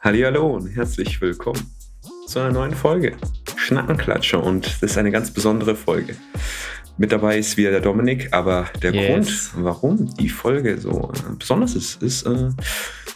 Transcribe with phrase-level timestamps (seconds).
[0.00, 1.60] Hallihallo und herzlich willkommen
[2.26, 3.16] zu einer neuen Folge
[3.56, 6.14] Schnackenklatscher und das ist eine ganz besondere Folge.
[6.98, 9.50] Mit dabei ist wieder der Dominik, aber der Yes.
[9.52, 12.50] Grund, warum die Folge so äh, besonders ist, ist, äh,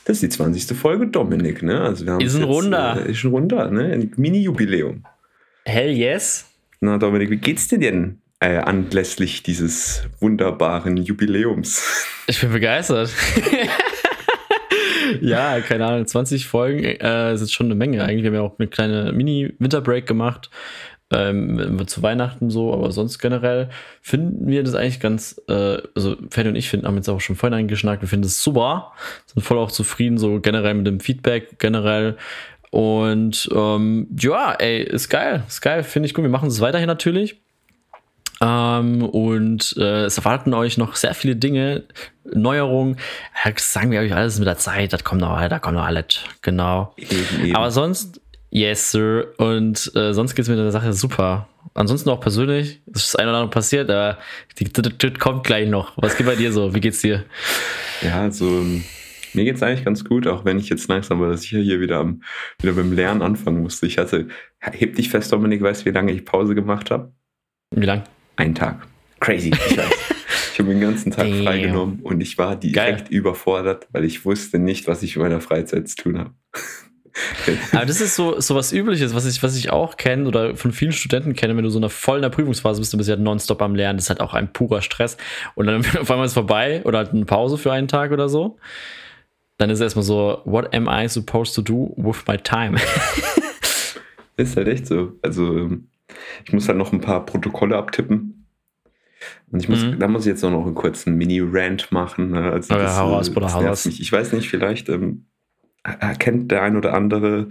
[0.05, 0.77] das ist die 20.
[0.77, 1.81] Folge Dominik, ne?
[1.81, 3.07] Also wir haben Ist ein jetzt, Runder.
[3.07, 3.85] Äh, ist ein Runder, ne?
[3.93, 5.05] Ein Mini-Jubiläum.
[5.65, 6.47] Hell yes.
[6.81, 12.07] Na, Dominik, wie geht's dir denn äh, anlässlich dieses wunderbaren Jubiläums?
[12.27, 13.11] Ich bin begeistert.
[15.21, 18.23] ja, keine Ahnung, 20 Folgen äh, ist jetzt schon eine Menge eigentlich.
[18.23, 20.51] Wir haben ja auch eine kleine Mini-Winterbreak gemacht.
[21.13, 23.69] Ähm, zu Weihnachten so, aber sonst generell
[24.01, 27.35] finden wir das eigentlich ganz, äh, also Fanny und ich finden, haben jetzt auch schon
[27.35, 28.93] vorhin eingeschnackt, wir finden es super,
[29.27, 32.17] sind voll auch zufrieden, so generell mit dem Feedback, generell.
[32.71, 36.23] Und ähm, ja, ey, ist geil, ist geil, finde ich gut.
[36.23, 37.41] Wir machen es weiterhin natürlich.
[38.43, 41.85] Ähm, und äh, es erwarten euch noch sehr viele Dinge,
[42.25, 42.97] Neuerungen.
[43.45, 46.25] Das sagen wir euch alles mit der Zeit, das kommt noch, da kommt noch alles.
[46.41, 46.95] Genau.
[46.97, 47.57] Eben, eben.
[47.57, 49.35] Aber sonst, yes, sir.
[49.37, 51.49] Und äh, sonst geht's mit der Sache super.
[51.75, 54.19] Ansonsten auch persönlich, es ist ein oder andere passiert, aber
[54.59, 55.93] die, das, das kommt gleich noch.
[55.97, 56.75] Was geht bei dir so?
[56.75, 57.25] Wie geht's dir?
[58.01, 58.85] Ja, also ähm,
[59.35, 62.23] mir geht's eigentlich ganz gut, auch wenn ich jetzt langsam aber sicher hier wieder, am,
[62.61, 63.87] wieder beim Lernen anfangen musste.
[63.87, 67.13] Ich hatte, heb dich fest, Dominik, weißt du, wie lange ich Pause gemacht habe?
[67.73, 68.03] Wie lang?
[68.41, 68.87] Einen Tag.
[69.21, 69.87] Crazy, ich weiß.
[70.53, 71.43] ich habe den ganzen Tag Damn.
[71.45, 75.89] freigenommen und ich war direkt überfordert, weil ich wusste nicht, was ich in meiner Freizeit
[75.89, 76.31] zu tun habe.
[77.73, 80.73] Aber das ist so, so was Übliches, was ich, was ich auch kenne oder von
[80.73, 83.17] vielen Studenten kenne, wenn du so in einer voll in Prüfungsphase bist, du bist ja
[83.17, 85.17] nonstop am Lernen, das ist halt auch ein purer Stress.
[85.55, 88.29] Und dann auf einmal ist es vorbei oder halt eine Pause für einen Tag oder
[88.29, 88.57] so.
[89.59, 92.79] Dann ist es erstmal so, what am I supposed to do with my time?
[94.37, 95.13] Ist halt echt so.
[95.21, 95.89] Also ähm,
[96.45, 98.47] ich muss halt noch ein paar Protokolle abtippen.
[99.51, 99.99] Und ich muss, Mhm.
[99.99, 102.31] da muss ich jetzt auch noch einen kurzen Mini-Rant machen.
[102.31, 102.51] ne?
[102.53, 104.01] Also ja, das, äh, raus, Bruder, das nervt mich.
[104.01, 105.27] Ich weiß nicht, vielleicht ähm,
[105.83, 107.49] erkennt der ein oder andere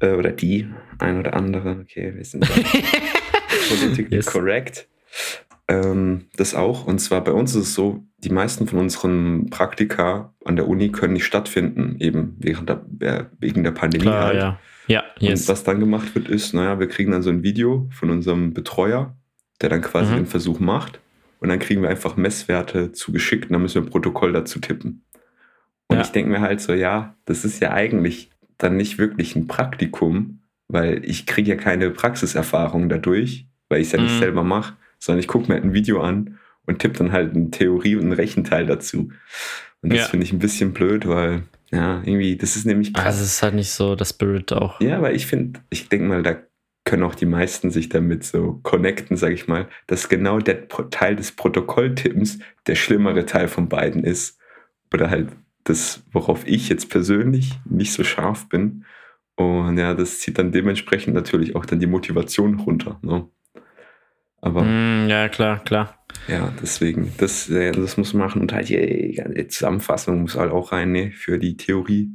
[0.00, 2.52] äh, oder die ein oder andere, okay, wir sind da
[3.68, 4.26] politically Yes.
[4.26, 4.88] correct.
[5.68, 6.86] Ähm, das auch.
[6.86, 10.90] Und zwar bei uns ist es so, die meisten von unseren Praktika an der Uni
[10.90, 14.04] können nicht stattfinden, eben während der, äh, wegen der Pandemie.
[14.04, 14.36] Klar, halt.
[14.36, 14.58] ja.
[14.88, 15.42] Ja, yes.
[15.42, 18.52] Und was dann gemacht wird, ist, naja, wir kriegen dann so ein Video von unserem
[18.54, 19.14] Betreuer,
[19.60, 20.16] der dann quasi Mhm.
[20.16, 21.00] den Versuch macht.
[21.40, 25.04] Und dann kriegen wir einfach Messwerte zugeschickt und dann müssen wir ein Protokoll dazu tippen.
[25.88, 26.02] Und Ja.
[26.02, 30.40] ich denke mir halt so, ja, das ist ja eigentlich dann nicht wirklich ein Praktikum,
[30.66, 34.18] weil ich kriege ja keine Praxiserfahrung dadurch, weil ich es ja nicht Mhm.
[34.18, 37.50] selber mache, sondern ich gucke mir halt ein Video an und tippe dann halt eine
[37.50, 39.10] Theorie und einen Rechenteil dazu.
[39.80, 40.06] Und das Ja.
[40.06, 43.06] finde ich ein bisschen blöd, weil, ja, irgendwie, das ist nämlich krass.
[43.06, 44.80] Also es ist halt nicht so der Spirit auch.
[44.80, 46.36] Ja, weil ich finde, ich denke mal, da
[46.84, 51.16] können auch die meisten sich damit so connecten, sage ich mal, dass genau der Teil
[51.16, 54.38] des Protokolltippens der schlimmere Teil von beiden ist.
[54.92, 55.28] Oder halt
[55.64, 58.86] das, worauf ich jetzt persönlich nicht so scharf bin.
[59.36, 62.98] Und ja, das zieht dann dementsprechend natürlich auch dann die Motivation runter.
[63.02, 63.28] Ne?
[64.40, 65.97] Aber Mm, ja, klar, klar.
[66.28, 68.42] Ja, deswegen, das, äh, das muss man machen.
[68.42, 72.10] Und halt die, Zusammenfassung muss halt auch rein ne, für die Theorie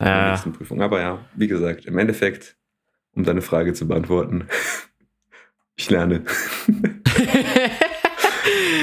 [0.00, 0.82] der Ja, nächsten Prüfung.
[0.82, 2.56] Aber ja, wie gesagt, im Endeffekt,
[3.12, 4.48] um deine Frage zu beantworten,
[5.76, 6.24] ich lerne.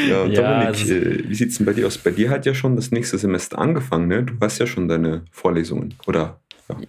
[0.08, 1.98] Ja, und Ja, Dominik, äh, wie sieht es denn bei dir aus?
[1.98, 4.24] Bei dir hat ja schon das nächste Semester angefangen, ne?
[4.24, 6.40] Du hast ja schon deine Vorlesungen, oder?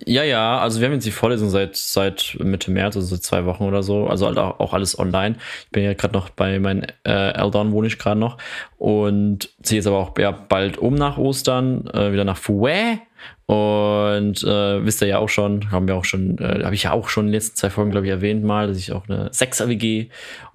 [0.07, 3.45] Ja, ja, also wir haben jetzt die Vorlesung seit, seit Mitte März, also seit zwei
[3.45, 4.07] Wochen oder so.
[4.07, 5.37] Also halt auch, auch alles online.
[5.65, 8.39] Ich bin ja gerade noch bei meinen äh, Eltern, wohne ich gerade noch.
[8.79, 13.01] Und ziehe jetzt aber auch ja, bald um nach Ostern, äh, wieder nach Fouet.
[13.45, 16.93] Und äh, wisst ihr ja auch schon, haben wir auch schon, äh, habe ich ja
[16.93, 19.29] auch schon in den letzten zwei Folgen, glaube ich, erwähnt mal, dass ich auch eine
[19.29, 20.09] 6er-WG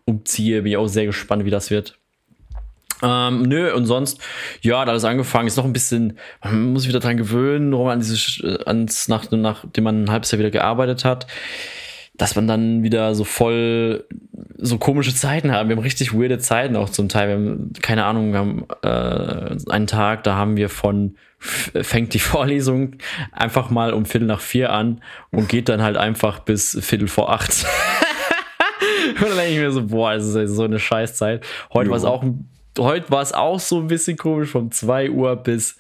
[0.06, 0.64] umziehe.
[0.64, 2.01] Bin ich auch sehr gespannt, wie das wird.
[3.04, 4.20] Ähm, nö, und sonst,
[4.62, 5.48] ja, hat alles angefangen.
[5.48, 9.08] Ist noch ein bisschen, man muss sich wieder dran gewöhnen, warum an dieses, äh, ans,
[9.08, 11.28] nach, nachdem man ein halbes Jahr wieder gearbeitet hat,
[12.16, 14.06] dass man dann wieder so voll
[14.58, 15.70] so komische Zeiten haben.
[15.70, 17.30] Wir haben richtig weirde Zeiten auch zum Teil.
[17.30, 22.14] Wir haben, keine Ahnung, wir haben äh, einen Tag, da haben wir von f- fängt
[22.14, 22.98] die Vorlesung
[23.32, 27.32] einfach mal um Viertel nach vier an und geht dann halt einfach bis Viertel vor
[27.34, 27.66] acht.
[29.16, 31.44] und dann denke ich mir so, boah, es ist so eine Scheißzeit.
[31.74, 32.24] Heute war es auch,
[32.80, 35.78] heute war es auch so ein bisschen komisch, von 2 Uhr bis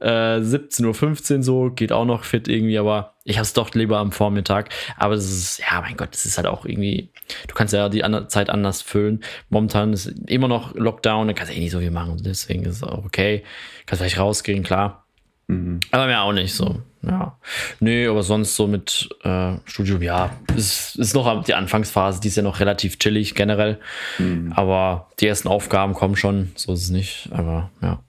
[0.00, 3.98] äh, 17.15 Uhr so, geht auch noch fit irgendwie, aber ich habe es doch lieber
[3.98, 4.70] am Vormittag.
[4.96, 7.10] Aber das ist, ja, mein Gott, das ist halt auch irgendwie,
[7.46, 9.22] du kannst ja die andere Zeit anders füllen.
[9.48, 12.76] Momentan ist immer noch Lockdown, da kannst du eh nicht so viel machen, deswegen ist
[12.76, 13.44] es auch okay.
[13.86, 15.06] Kannst vielleicht rausgehen, klar.
[15.46, 15.80] Mhm.
[15.92, 16.82] Aber mir auch nicht so.
[17.04, 17.36] Ja.
[17.80, 22.36] Nee, aber sonst so mit äh, Studium, ja, ist, ist noch die Anfangsphase, die ist
[22.36, 23.80] ja noch relativ chillig generell.
[24.18, 24.52] Mhm.
[24.54, 27.28] Aber die ersten Aufgaben kommen schon, so ist es nicht.
[27.32, 28.02] Aber ja.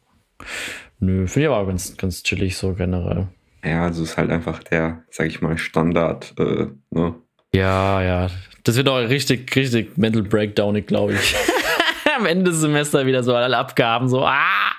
[1.00, 3.28] Nö, finde ich aber ganz, ganz chillig so generell.
[3.64, 7.16] Ja, also ist halt einfach der, sag ich mal, Standard, äh, ne?
[7.54, 8.30] Ja, ja.
[8.64, 11.36] Das wird auch richtig, richtig Mental Breakdown, glaube ich.
[12.18, 14.72] Am Ende des Semesters wieder so alle Abgaben, so, ah!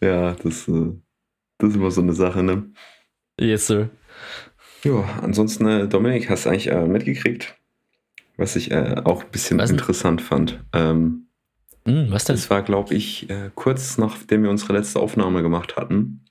[0.00, 0.92] Ja, das, äh,
[1.58, 2.70] das ist immer so eine Sache, ne?
[3.40, 3.88] Yes, sir.
[4.84, 7.54] Ja, ansonsten, äh, Dominik, hast du eigentlich äh, mitgekriegt,
[8.36, 9.78] was ich äh, auch ein bisschen Was denn?
[9.78, 10.60] interessant fand.
[10.72, 11.26] Ähm,
[11.86, 12.36] Hm, was denn?
[12.36, 16.24] das war, glaube ich, äh, kurz nachdem wir unsere letzte Aufnahme gemacht hatten.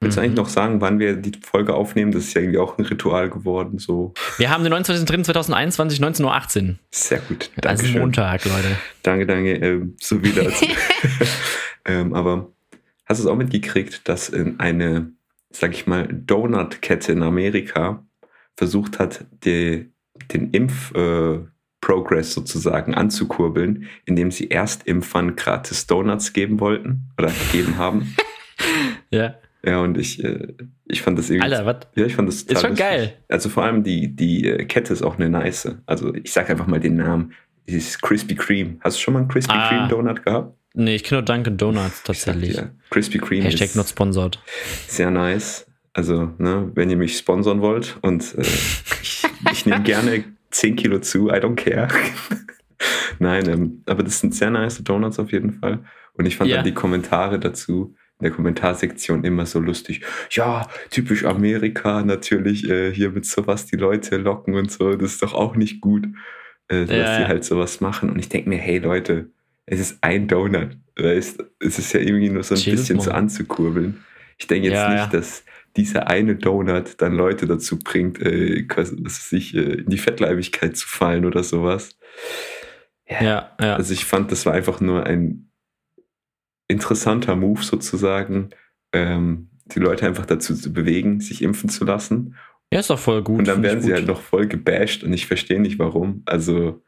[0.00, 0.24] Willst du Mhm.
[0.26, 2.10] eigentlich noch sagen, wann wir die Folge aufnehmen?
[2.12, 3.78] Das ist ja irgendwie auch ein Ritual geworden.
[3.78, 6.74] So Wir haben den 29.03.2021, 19.18 Uhr.
[6.90, 7.50] sehr gut.
[7.56, 8.00] Also Dankeschön.
[8.00, 8.76] Montag, Leute.
[9.02, 9.54] Danke, danke.
[9.54, 10.66] Ähm, so wie dazu.
[11.84, 12.52] ähm, aber
[13.06, 15.10] hast du es auch mitgekriegt, dass in eine,
[15.50, 18.04] sag ich mal, Donut-Kette in Amerika
[18.56, 19.90] versucht hat, die,
[20.32, 28.14] den Impf-Progress äh, sozusagen anzukurbeln, indem sie Erstimpfern gratis Donuts geben wollten oder gegeben haben?
[29.10, 29.36] Ja.
[29.64, 30.54] Ja, und ich, äh,
[30.84, 31.50] ich fand das irgendwie.
[31.50, 31.86] Alter, was?
[31.94, 32.78] Ja, ich fand das Ist schon lustig.
[32.78, 33.14] geil.
[33.28, 35.74] Also vor allem die, die äh, Kette ist auch eine nice.
[35.86, 37.32] Also ich sag einfach mal den Namen.
[37.68, 38.76] Die ist Krispy Kreme.
[38.80, 39.68] Hast du schon mal einen Krispy Ah.
[39.68, 40.57] Kreme Donut gehabt?
[40.74, 42.52] Nee, ich kenne nur Dunkin' Donuts tatsächlich.
[42.54, 44.38] Dir, Krispy Kreme Hashtag not sponsored.
[44.86, 45.66] sehr nice.
[45.94, 48.42] Also, ne, wenn ihr mich sponsern wollt und äh,
[49.02, 51.88] ich, ich nehme gerne 10 Kilo zu, I don't care.
[53.18, 55.80] Nein, ähm, aber das sind sehr nice Donuts auf jeden Fall.
[56.14, 56.56] Und ich fand Ja.
[56.56, 60.02] dann die Kommentare dazu in der Kommentarsektion immer so lustig.
[60.30, 65.22] Ja, typisch Amerika natürlich, äh, hier mit sowas die Leute locken und so, das ist
[65.22, 66.06] doch auch nicht gut,
[66.68, 67.28] äh, dass Ja, die ja.
[67.28, 68.10] halt sowas machen.
[68.10, 69.30] Und ich denke mir, hey Leute,
[69.70, 70.76] es ist ein Donut.
[70.96, 74.04] Weißt, es ist ja irgendwie nur so ein Chill bisschen so anzukurbeln.
[74.36, 75.18] Ich denke jetzt Ja, nicht, ja.
[75.20, 75.44] dass
[75.76, 79.98] dieser eine Donut dann Leute dazu bringt, äh, quasi, was weiß ich, äh, in die
[79.98, 81.98] Fettleibigkeit zu fallen oder sowas.
[83.08, 83.76] Ja, ja.
[83.76, 85.50] Also ich fand, das war einfach nur ein
[86.68, 88.50] interessanter Move sozusagen,
[88.92, 92.36] ähm, die Leute einfach dazu zu bewegen, sich impfen zu lassen.
[92.72, 93.40] Ja, ist doch voll gut.
[93.40, 93.96] Und dann werden sie gut.
[93.96, 96.22] halt noch voll gebasht und ich verstehe nicht warum.
[96.26, 96.82] Also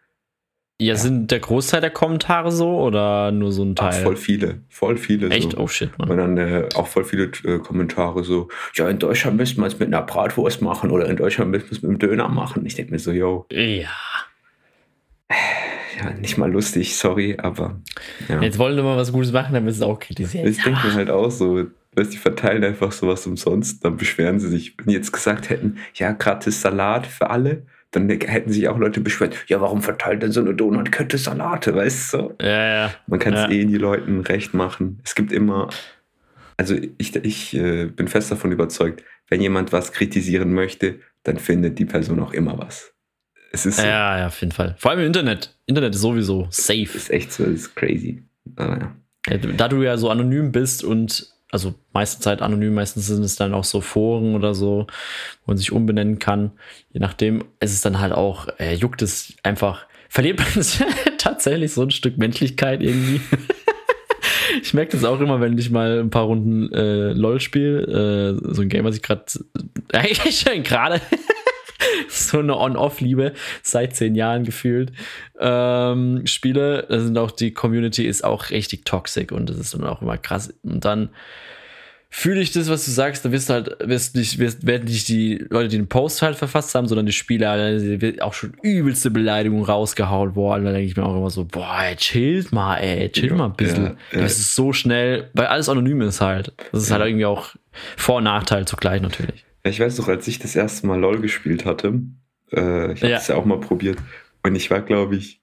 [0.80, 4.02] Ja, sind der Großteil der Kommentare so oder nur so ein ach, Teil?
[4.02, 5.28] voll viele, voll viele.
[5.28, 5.52] Echt?
[5.52, 5.58] So.
[5.58, 6.16] Oh shit, Und Mann.
[6.16, 9.88] dann äh, auch voll viele äh, Kommentare so, ja, in Deutschland müssten wir es mit
[9.88, 12.64] einer Bratwurst machen oder in Deutschland müssen wir es mit einem Döner machen.
[12.64, 13.88] Ich denke mir so, yo, Ja.
[16.02, 17.80] ja, nicht mal lustig, sorry, aber
[18.28, 18.40] ja.
[18.40, 20.48] Jetzt wollen wir mal was Gutes machen, dann müssen sie auch kritisieren.
[20.48, 24.48] Ich denke mir halt auch so, weißt, die verteilen einfach sowas umsonst, dann beschweren sie
[24.48, 24.76] sich.
[24.78, 29.00] Wenn die jetzt gesagt hätten, ja, gratis Salat für alle, dann hätten sich auch Leute
[29.00, 32.34] beschwert, ja, warum verteilt denn so eine Donutkette Salate, weißt du?
[32.40, 32.94] Ja, ja.
[33.06, 33.50] Man kann es Ja.
[33.50, 35.00] eh den Leuten recht machen.
[35.04, 35.68] Es gibt immer,
[36.56, 41.78] also ich, ich äh, bin fest davon überzeugt, wenn jemand was kritisieren möchte, dann findet
[41.78, 42.92] die Person auch immer was.
[43.52, 44.76] Es ist, so, Ja, ja, auf jeden Fall.
[44.78, 45.56] Vor allem im Internet.
[45.66, 46.82] Internet ist sowieso safe.
[46.94, 48.22] ist echt so, ist crazy.
[48.56, 48.78] Aber
[49.28, 49.36] ja.
[49.56, 53.54] Da du ja so anonym bist und also meiste Zeit anonym, meistens sind es dann
[53.54, 54.86] auch so Foren oder so,
[55.44, 56.52] wo man sich umbenennen kann.
[56.92, 60.64] Je nachdem, es ist dann halt auch, äh, juckt es einfach, verliert man
[61.18, 63.20] tatsächlich so ein Stück Menschlichkeit irgendwie.
[64.62, 68.38] ich merke das auch immer, wenn ich mal ein paar Runden äh, LOL spiele.
[68.42, 69.24] Äh, so ein Game, was ich gerade,
[69.92, 71.00] eigentlich gerade
[72.08, 73.32] so eine On-Off-Liebe
[73.62, 74.92] seit zehn Jahren gefühlt
[75.38, 76.86] ähm, spiele.
[76.88, 80.18] Da sind auch die Community ist auch richtig toxisch und das ist dann auch immer
[80.18, 80.52] krass.
[80.62, 81.10] Und dann
[82.12, 85.06] fühle ich das, was du sagst, da wirst du halt, wirst nicht, wirst, werden nicht
[85.06, 88.52] die Leute, die den Post halt verfasst haben, sondern die Spieler, da wird auch schon
[88.62, 90.64] übelste Beleidigungen rausgehauen worden.
[90.64, 93.44] Da denke ich mir auch immer so, boah, ey, chillt mal, ey, chillt Ja, mal
[93.46, 93.84] ein bisschen.
[93.84, 94.20] ja, ja.
[94.22, 96.52] Das ist so schnell, weil alles anonym ist halt.
[96.72, 97.54] Das ist halt irgendwie auch
[97.96, 99.44] Vor- und Nachteil zugleich natürlich.
[99.64, 102.00] Ja, ich weiß noch, als ich das erste Mal LOL gespielt hatte,
[102.52, 103.18] äh, ich habe Ja.
[103.18, 103.98] es ja auch mal probiert
[104.42, 105.42] und ich war, glaube ich,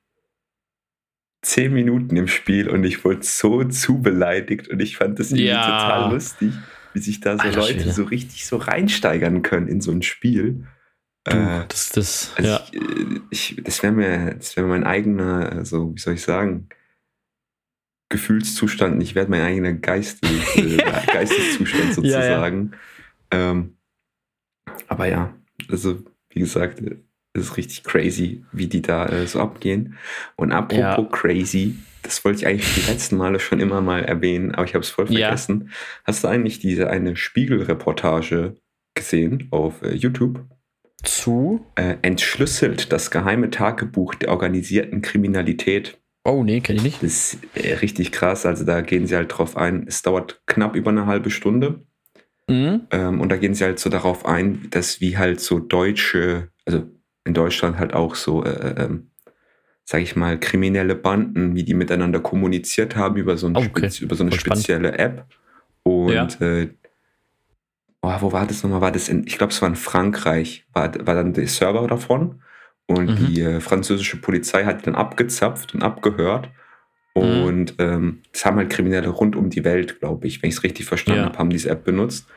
[1.44, 5.50] zehn Minuten im Spiel und ich wurde so zu beleidigt und ich fand das irgendwie
[5.50, 5.80] Ja.
[5.80, 6.54] total lustig,
[6.94, 7.92] wie sich da so Alter Leute Schwede.
[7.94, 10.66] so richtig so reinsteigern können in so ein Spiel.
[11.26, 12.62] Du, Äh, das, das, also ja.
[12.72, 16.70] ich, äh, ich, das wäre mir, das wäre mein eigener, also wie soll ich sagen,
[18.10, 19.04] Gefühlszustand.
[19.04, 20.24] Ich werde mein eigener Geist,
[20.56, 21.94] äh, Geisteszustand Ja, ja.
[21.94, 22.72] sozusagen.
[23.32, 23.77] Ähm,
[24.88, 25.34] aber ja,
[25.70, 26.82] also wie gesagt,
[27.34, 29.96] es ist richtig crazy, wie die da äh, so abgehen.
[30.36, 31.10] Und apropos Ja.
[31.12, 34.84] crazy, das wollte ich eigentlich die letzten Male schon immer mal erwähnen, aber ich habe
[34.84, 35.28] es voll Ja.
[35.28, 35.72] vergessen.
[36.06, 38.56] Hast du eigentlich diese eine Spiegelreportage
[38.96, 40.46] gesehen auf äh, YouTube?
[41.04, 41.66] Zu?
[41.76, 46.00] Äh, entschlüsselt das geheime Tagebuch der organisierten Kriminalität.
[46.24, 47.04] Oh, nee, kenne ich nicht.
[47.04, 48.46] Das ist äh, richtig krass.
[48.46, 49.86] Also da gehen sie halt drauf ein.
[49.88, 51.86] Es dauert knapp über eine halbe Stunde.
[52.50, 52.88] Mhm.
[52.92, 56.84] Ähm, und da gehen sie halt so darauf ein, dass wie halt so deutsche, also
[57.26, 59.12] in Deutschland halt auch so, äh, ähm,
[59.84, 63.90] sag ich mal, kriminelle Banden, wie die miteinander kommuniziert haben über so, ein Oh, okay.
[64.02, 64.64] über so eine Voll spannend.
[64.64, 65.26] spezielle App.
[65.84, 66.46] Und Ja.
[66.46, 66.70] äh,
[68.02, 68.82] oh, wo war das nochmal?
[68.82, 72.42] War das in, ich glaube, es war in Frankreich, war, war dann der Server davon.
[72.86, 73.34] Und Mhm.
[73.34, 76.50] die äh, französische Polizei hat dann abgezapft und abgehört.
[77.16, 77.22] Mhm.
[77.22, 80.64] Und ähm, das haben halt Kriminelle rund um die Welt, glaube ich, wenn ich es
[80.64, 81.26] richtig verstanden Ja.
[81.26, 82.28] habe, haben diese App benutzt.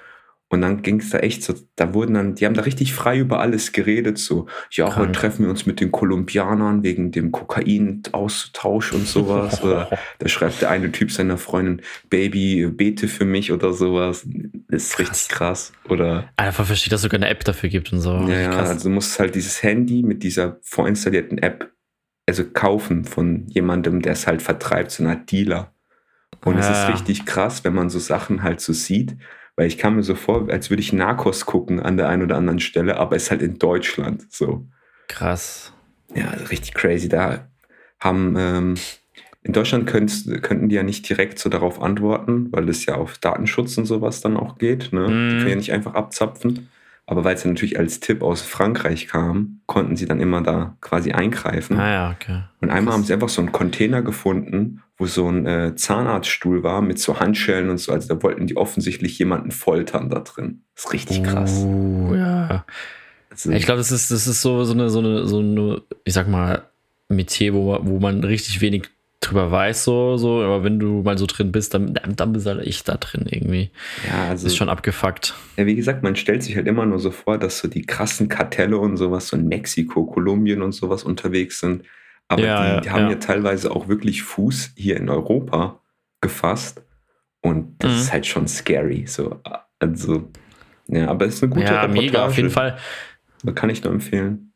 [0.52, 3.18] Und dann ging es da echt so, da wurden dann, die haben da richtig frei
[3.18, 5.12] über alles geredet, so, ja, heute Krank.
[5.14, 9.62] treffen wir uns mit den Kolumbianern wegen dem Kokain-Austausch und sowas.
[9.62, 9.88] oder
[10.18, 14.26] da schreibt der eine Typ seiner Freundin, Baby, bete für mich oder sowas.
[14.68, 15.08] Das ist Krass.
[15.10, 15.72] richtig krass.
[15.88, 18.10] Oder Einfach verstehe, dass es sogar eine App dafür gibt und so.
[18.28, 21.72] ja, ja, also du musst halt dieses Handy mit dieser vorinstallierten App
[22.26, 25.74] also kaufen von jemandem, der es halt vertreibt, so einer Dealer.
[26.44, 26.72] Und es Ja.
[26.72, 29.16] ist richtig krass, wenn man so Sachen halt so sieht,
[29.56, 32.36] weil ich kam mir so vor, als würde ich Narcos gucken an der einen oder
[32.36, 34.66] anderen Stelle, aber es ist halt in Deutschland so.
[35.08, 35.72] Krass.
[36.14, 37.08] Ja, also richtig crazy.
[37.08, 37.48] Da
[37.98, 38.74] haben ähm,
[39.42, 43.18] in Deutschland könnt's, könnten die ja nicht direkt so darauf antworten, weil es ja auf
[43.18, 44.92] Datenschutz und sowas dann auch geht.
[44.92, 45.06] Ne?
[45.06, 45.38] Die Mhm.
[45.38, 46.68] können ja nicht einfach abzapfen.
[47.10, 50.76] Aber weil es ja natürlich als Tipp aus Frankreich kam, konnten sie dann immer da
[50.80, 51.76] quasi eingreifen.
[51.76, 52.42] Ah ja, okay.
[52.60, 56.82] Und einmal haben sie einfach so einen Container gefunden, wo so ein äh, Zahnarztstuhl war
[56.82, 57.90] mit so Handschellen und so.
[57.92, 60.62] Also da wollten die offensichtlich jemanden foltern da drin.
[60.76, 61.64] Das ist richtig krass.
[61.64, 62.64] Uh, ja.
[63.28, 66.14] Also, Ich glaube, das ist, das ist so, so, eine, so, eine, so eine, ich
[66.14, 66.62] sag mal,
[67.08, 68.88] Metier, wo, wo man richtig wenig
[69.20, 72.66] drüber weiß, so, so, aber wenn du mal so drin bist, dann, dann bist halt
[72.66, 73.70] echt da drin irgendwie.
[74.06, 75.34] ja, Das also ist schon abgefuckt.
[75.56, 78.28] Ja, wie gesagt, man stellt sich halt immer nur so vor, dass so die krassen
[78.28, 81.84] Kartelle und sowas, so in Mexiko, Kolumbien und sowas unterwegs sind.
[82.28, 83.10] Aber Ja, die, ja, die haben ja.
[83.10, 85.80] ja teilweise auch wirklich Fuß hier in Europa
[86.22, 86.82] gefasst.
[87.42, 87.96] Und das Mhm.
[87.98, 89.04] ist halt schon scary.
[89.06, 89.40] So,
[89.78, 90.30] also,
[90.88, 92.00] ja, aber es ist eine gute Ja, Reportage.
[92.06, 92.78] mega, auf jeden Fall.
[93.54, 94.49] Kann ich nur empfehlen.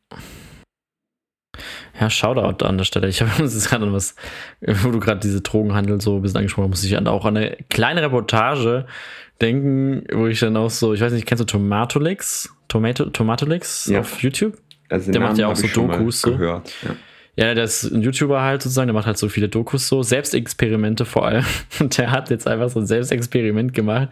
[2.00, 3.08] Ja, Shoutout an der Stelle.
[3.08, 4.14] Ich habe uns jetzt gerade was,
[4.60, 7.36] wo du gerade diese Drogenhandel so ein bisschen angesprochen hast, muss ich an, auch an
[7.36, 8.86] eine kleine Reportage
[9.40, 12.54] denken, wo ich dann auch so, ich weiß nicht, kennst du Tomatolix?
[12.68, 14.00] Tomato, Tomatolix Ja.
[14.00, 14.56] auf YouTube?
[14.88, 16.32] Also Der macht ja auch so Dokus so.
[16.32, 16.72] Gehört.
[16.82, 16.90] Ja.
[17.36, 21.04] Ja, der ist ein YouTuber halt sozusagen, der macht halt so viele Dokus so, Selbstexperimente
[21.04, 21.44] vor allem.
[21.80, 24.08] Und der hat jetzt einfach so ein Selbstexperiment gemacht,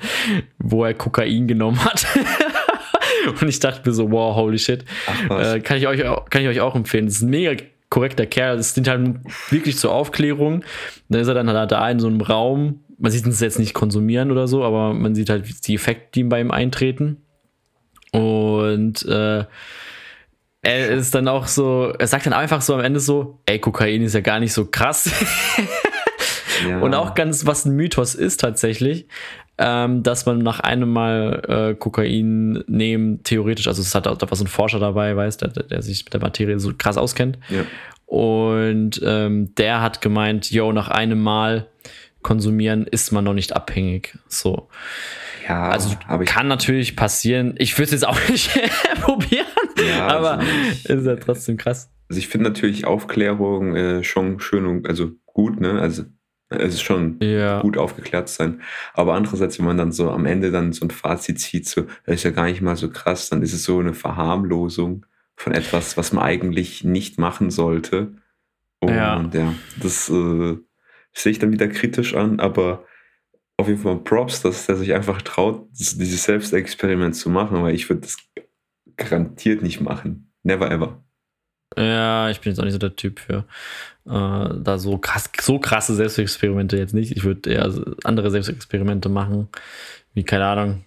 [0.59, 2.05] wo er Kokain genommen hat.
[3.41, 4.85] Und ich dachte mir so, wow, holy shit.
[5.29, 5.55] Ach.
[5.55, 7.07] Äh, kann, ich euch, auch- kann ich euch auch empfehlen.
[7.07, 7.55] Das ist ein mega
[7.93, 8.57] korrekter Kerl.
[8.57, 9.21] Das dient halt
[9.51, 10.65] wirklich zur Aufklärung.
[11.11, 12.81] Dann ist er dann halt da in so einem Raum.
[12.99, 16.25] Man sieht ihn jetzt nicht konsumieren oder so, aber man sieht halt die Effekte, die
[16.25, 17.19] bei ihm eintreten.
[18.11, 19.45] Und äh,
[20.63, 24.03] er ist dann auch so, er sagt dann einfach so am Ende so, ey, Kokain
[24.03, 25.11] ist ja gar nicht so krass.
[26.69, 26.81] ja.
[26.81, 29.07] Und auch ganz, was ein Mythos ist tatsächlich,
[29.59, 31.43] ähm, dass man nach einem Mal
[31.73, 35.37] äh, Kokain nehmen, theoretisch, also es hat auch, da war so ein Forscher dabei, weiß,
[35.39, 37.39] der, der sich mit der Materie so krass auskennt.
[37.51, 37.65] Ja.
[38.07, 41.69] Und ähm, der hat gemeint, yo, nach einem Mal
[42.23, 44.17] konsumieren ist man noch nicht abhängig.
[44.29, 44.69] So.
[45.49, 47.55] ja, Also aber ich, kann natürlich passieren.
[47.59, 48.51] Ich würde es jetzt auch nicht
[49.01, 49.47] probieren,
[49.89, 51.91] Ja, aber also ist ja trotzdem krass.
[52.09, 55.81] also ich finde natürlich Aufklärung äh, schon schön und also gut, ne?
[55.81, 56.05] Also
[56.61, 57.61] es ist schon Ja.
[57.61, 58.61] gut aufgeklärt sein.
[58.95, 62.17] Aber andererseits, wenn man dann so am Ende dann so ein Fazit zieht, so, das
[62.17, 65.07] ist ja gar nicht mal so krass, dann ist es so eine Verharmlosung
[65.37, 68.13] von etwas, was man eigentlich nicht machen sollte.
[68.81, 69.23] Und Ja.
[69.33, 70.57] ja, das äh,
[71.13, 72.85] sehe ich dann wieder kritisch an, aber
[73.57, 77.89] auf jeden Fall Props, dass der sich einfach traut, dieses Selbstexperiment zu machen, weil ich
[77.89, 78.17] würde das
[78.97, 80.33] garantiert nicht machen.
[80.43, 81.03] Never ever.
[81.77, 83.45] Ja, ich bin jetzt auch nicht so der Typ für
[84.07, 87.17] äh, da so krass, so krasse Selbstexperimente jetzt nicht.
[87.17, 87.73] Ich würde eher
[88.05, 89.49] andere Selbstexperimente machen,
[90.15, 90.85] wie keine Ahnung.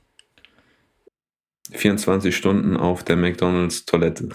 [1.72, 4.30] 24 Stunden auf der McDonalds-Toilette.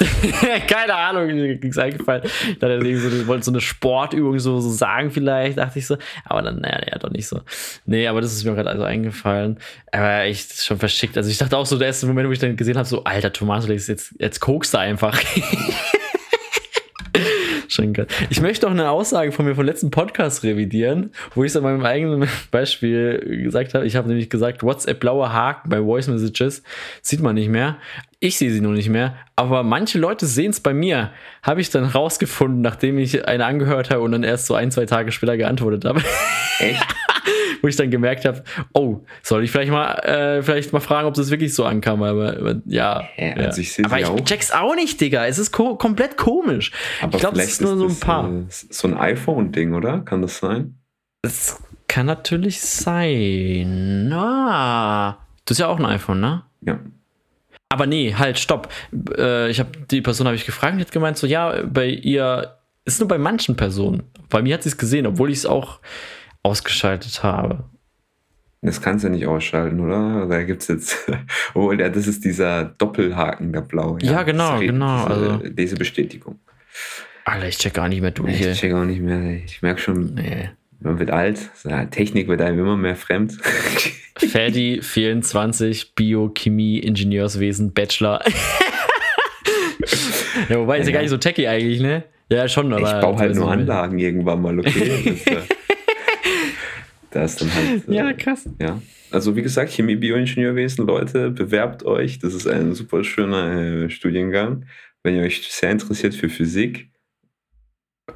[0.68, 2.22] keine Ahnung, mir ging's eingefallen.
[2.60, 5.86] Da hat er irgendwie so, wollte so eine Sportübung so, so sagen vielleicht, dachte ich
[5.86, 5.96] so.
[6.24, 7.40] Aber dann, naja, ja, doch nicht so.
[7.84, 9.58] Nee, aber das ist mir gerade also eingefallen.
[9.90, 11.16] Aber echt schon verschickt.
[11.16, 13.32] Also ich dachte auch so, der erste Moment, wo ich dann gesehen habe, so, alter
[13.32, 15.20] Tomatolix, jetzt, jetzt kokst du einfach.
[17.78, 18.08] Geil.
[18.28, 21.62] Ich möchte auch eine Aussage von mir vom letzten Podcast revidieren, wo ich es an
[21.62, 23.86] meinem eigenen Beispiel gesagt habe.
[23.86, 26.64] Ich habe nämlich gesagt, WhatsApp blauer Haken bei Voice Messages
[27.02, 27.76] sieht man nicht mehr.
[28.18, 31.12] Ich sehe sie noch nicht mehr, aber manche Leute sehen es bei mir.
[31.44, 34.86] Habe ich dann rausgefunden, nachdem ich eine angehört habe und dann erst so ein, zwei
[34.86, 36.02] Tage später geantwortet habe.
[36.58, 36.84] Echt?
[37.62, 41.14] wo ich dann gemerkt habe, oh, soll ich vielleicht mal, äh, vielleicht mal fragen, ob
[41.14, 43.04] das wirklich so ankam, aber, aber ja.
[43.16, 43.32] Ja.
[43.34, 44.20] also ich sehe aber ich auch.
[44.24, 45.26] check's auch nicht, Digga.
[45.26, 46.72] Es ist ko komplett komisch.
[47.00, 48.28] Aber ich glaube, es ist nur so ein paar.
[48.28, 50.00] äh, so ein iPhone-Ding, oder?
[50.00, 50.78] Kann das sein?
[51.22, 54.12] Das kann natürlich sein.
[54.12, 56.42] Ah, das ist ja auch ein iPhone, ne?
[56.60, 56.78] Ja.
[57.70, 58.68] Aber nee, halt, stopp.
[59.16, 62.54] Äh, ich habe die Person habe ich gefragt und hat gemeint so, ja, bei ihr
[62.84, 64.04] ist nur bei manchen Personen.
[64.30, 65.80] Bei mir hat sie es gesehen, obwohl ich es auch
[66.42, 67.64] ausgeschaltet habe.
[68.60, 70.26] Das kannst du nicht ausschalten, oder?
[70.26, 71.10] Da gibt es jetzt,
[71.54, 73.98] ja, das ist dieser Doppelhaken, der blaue.
[74.02, 76.38] Ja, genau, ist genau, Diese, also- Lesebestätigung.
[77.24, 78.40] Alter, ich check gar nicht mehr durch.
[78.40, 79.42] Ich check auch nicht mehr.
[79.44, 80.48] Ich merke schon, Nee.
[80.80, 81.38] man wird alt.
[81.64, 83.36] Ja, Technik wird einem immer mehr fremd.
[84.16, 88.20] Ferdi 24, Biochemie, Ingenieurswesen, Bachelor.
[90.48, 90.94] ja, wobei ist ja Ja.
[90.94, 92.04] gar nicht so techy eigentlich, ne?
[92.30, 92.82] Ja, schon, aber.
[92.96, 95.20] ich baue halt nur Anlagen irgendwann mal, okay?
[95.26, 95.44] Das,
[97.18, 97.88] da ist dann halt.
[97.88, 98.48] Äh, Ja, krass.
[98.60, 98.80] Ja.
[99.10, 102.18] Also wie gesagt, Chemie, Bioingenieurwesen, Leute, bewerbt euch.
[102.20, 104.66] Das ist ein super schöner äh, Studiengang.
[105.02, 106.90] Wenn ihr euch sehr interessiert für Physik,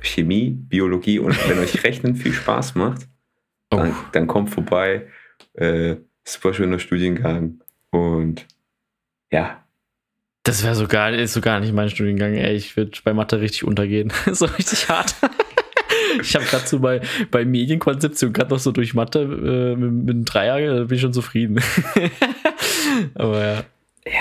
[0.00, 3.08] Chemie, Biologie und wenn euch Rechnen viel Spaß macht,
[3.72, 5.08] Oh, dann, dann kommt vorbei.
[5.54, 7.62] Äh, super schöner Studiengang.
[7.90, 8.46] Und
[9.32, 9.64] ja,
[10.44, 12.54] das wäre so gar, ist so gar nicht mein Studiengang, ey.
[12.54, 14.12] Ich würde bei Mathe richtig untergehen.
[14.32, 15.14] so richtig hart.
[16.20, 17.00] Ich habe gerade so bei,
[17.30, 21.00] bei Medienkonzeption gerade noch so durch Mathe äh, mit, mit einem Dreier, da bin ich
[21.00, 21.60] schon zufrieden.
[23.14, 23.64] aber
[24.04, 24.12] ja.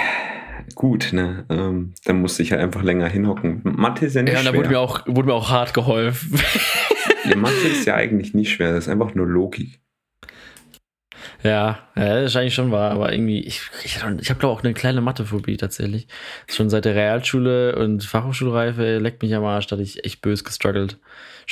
[0.75, 1.45] gut, ne?
[1.49, 3.61] Ähm, dann musste ich halt einfach länger hinhocken.
[3.63, 4.59] Mathe ist ja nicht Ja, und da schwer.
[4.59, 6.39] wurde mir, auch, wurde mir auch hart geholfen.
[7.29, 8.73] ja, Mathe ist ja eigentlich nicht schwer.
[8.73, 9.79] Das ist einfach nur Logik.
[11.43, 14.63] Ja, ja, das ist eigentlich schon wahr, aber irgendwie, ich, ich, ich habe glaube auch
[14.63, 16.07] eine kleine Mathephobie tatsächlich.
[16.47, 20.43] Schon seit der Realschule und Fachhochschulreife leckt mich am Arsch, da hatte ich echt bös
[20.43, 20.99] gestruggelt.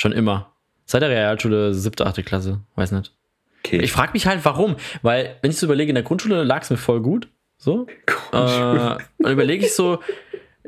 [0.00, 0.54] Schon immer.
[0.86, 3.14] Seit der Realschule, siebte, achte Klasse, weiß nicht.
[3.62, 3.80] Okay.
[3.82, 6.70] Ich frage mich halt, warum, weil, wenn ich so überlege, in der Grundschule lag es
[6.70, 7.28] mir voll gut,
[7.58, 7.86] so.
[8.32, 9.98] Äh, und überlege ich so,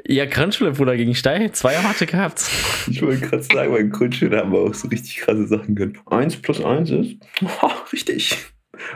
[0.07, 2.45] ja, Grundschule, Bruder, gegen Stein, Zweier Mathe gehabt.
[2.91, 5.97] Ich wollte gerade sagen, bei Grundschule haben wir auch so richtig krasse Sachen gehört.
[6.11, 7.17] Eins plus eins ist.
[7.63, 8.37] Oh, richtig.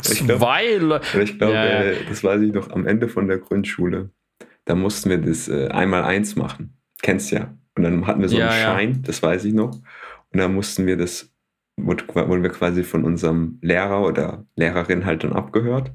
[0.05, 1.81] Aber ich glaube, Zwei glaub, Ja, ja.
[1.83, 4.11] äh, das weiß ich noch am Ende von der Grundschule.
[4.67, 6.75] Da mussten wir das äh, einmal eins machen.
[7.01, 7.55] Kennst ja.
[7.77, 8.63] Und dann hatten wir so Ja, einen.
[8.95, 9.79] Schein, das weiß ich noch.
[10.33, 11.33] Und dann mussten wir das,
[11.77, 15.93] wurde- wurden wir quasi von unserem Lehrer oder Lehrerin halt dann abgehört.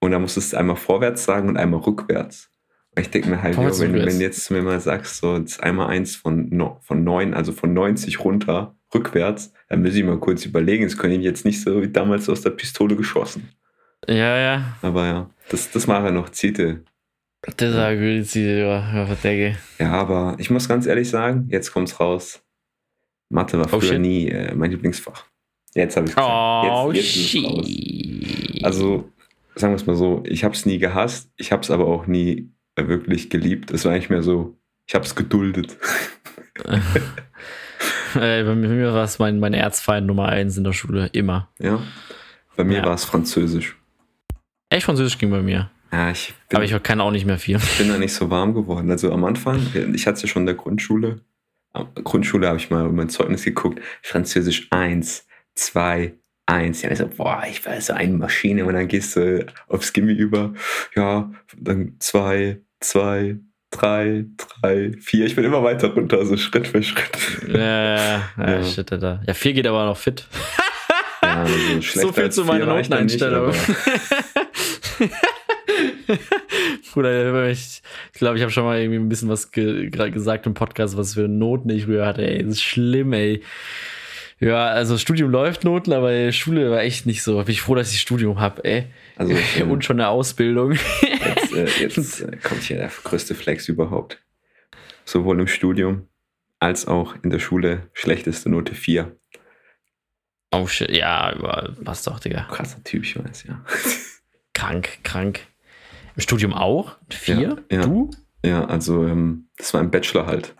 [0.00, 2.50] Und dann musstest du einmal vorwärts sagen und einmal rückwärts.
[2.96, 5.88] Und ich denke mir halt, jo, wenn, wenn jetzt mir mal sagst, so das einmal
[5.88, 10.44] eins von, no, von neun, also von 90 runter, rückwärts, dann muss ich mal kurz
[10.46, 10.84] überlegen.
[10.84, 13.50] Es können jetzt nicht so wie damals aus der Pistole geschossen.
[14.08, 14.76] Ja, ja.
[14.82, 16.84] Aber ja, das, das war ja noch Ziete.
[17.56, 19.56] Das war gut, ja, verdecke.
[19.78, 22.42] Ja, aber ich muss ganz ehrlich sagen, jetzt kommt's raus.
[23.30, 24.00] Mathe war Oh, früher shit.
[24.00, 25.24] nie äh, mein Lieblingsfach.
[25.74, 26.28] Jetzt habe ich gesagt.
[26.70, 28.64] Oh, jetzt, jetzt es shit.
[28.64, 29.08] Also,
[29.54, 32.06] sagen wir es mal so, ich habe es nie gehasst, ich habe es aber auch
[32.06, 33.70] nie wirklich geliebt.
[33.70, 35.76] Es war eigentlich mehr so, ich habe es geduldet.
[38.14, 41.50] Äh, bei mir war es mein, mein Erzfeind Nummer eins in der Schule, immer.
[41.58, 41.80] ja.
[42.56, 42.86] Bei mir Ja.
[42.86, 43.76] war es Französisch.
[44.70, 45.70] Echt Französisch ging bei mir.
[45.92, 47.58] Ja, ich bin, Aber ich kann auch nicht mehr viel.
[47.78, 48.90] bin da nicht so warm geworden.
[48.90, 49.60] Also am Anfang,
[49.94, 51.20] ich hatte es ja schon in der Grundschule.
[52.04, 53.80] Grundschule habe ich mal mein Zeugnis geguckt.
[54.02, 56.14] Französisch 1, 2,
[56.46, 56.82] 1.
[56.82, 58.64] Ja, ich so, boah, ich war so eine Maschine.
[58.64, 60.54] Und dann gehst du aufs Gimmi über.
[60.94, 63.36] Ja, dann 2, 2,
[63.70, 64.24] 3,
[64.62, 65.26] 3, 4.
[65.26, 67.18] Ich bin immer weiter runter, so Schritt für Schritt.
[67.48, 68.62] ja, ja, Ja.
[68.64, 69.22] shit, Alter.
[69.26, 70.26] Ja, vier geht aber noch fit.
[71.22, 71.54] Ja, also
[72.00, 73.52] so viel zu meiner da nicht, Noteneinstellung.
[76.92, 80.96] Bruder, ich glaube, ich habe schon mal irgendwie ein bisschen was ge gesagt im Podcast,
[80.96, 82.26] was für Noten ich früher hatte.
[82.26, 83.42] Ey, das ist schlimm, ey.
[84.40, 87.38] Ja, also Studium läuft Noten, aber Schule war echt nicht so.
[87.42, 88.86] Bin ich froh, dass ich Studium habe, ey.
[89.16, 90.72] Also ich, Und schon eine Ausbildung.
[90.72, 94.22] Jetzt, äh, jetzt äh, kommt hier der größte Flex überhaupt.
[95.04, 96.06] Sowohl im Studium
[96.60, 99.16] als auch in der Schule schlechteste Note 4.
[100.52, 101.34] Oh shit, ja,
[101.84, 102.46] passt doch, Digga.
[102.50, 103.64] Krasser Typ, ich weiß, ja.
[104.54, 105.47] Krank, krank.
[106.18, 106.96] Im Studium auch?
[107.10, 107.36] Vier?
[107.70, 107.82] Ja, ja.
[107.86, 108.10] Du?
[108.44, 110.56] Ja, also ähm, das war im Bachelor halt.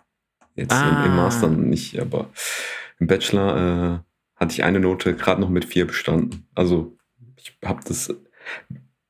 [0.55, 1.05] Jetzt Ah.
[1.05, 2.31] im, im Master nicht, aber
[3.01, 3.57] im Bachelor
[4.37, 6.47] äh, hatte ich eine Note gerade noch mit 4 bestanden.
[6.55, 6.97] Also
[7.37, 8.15] ich habe das.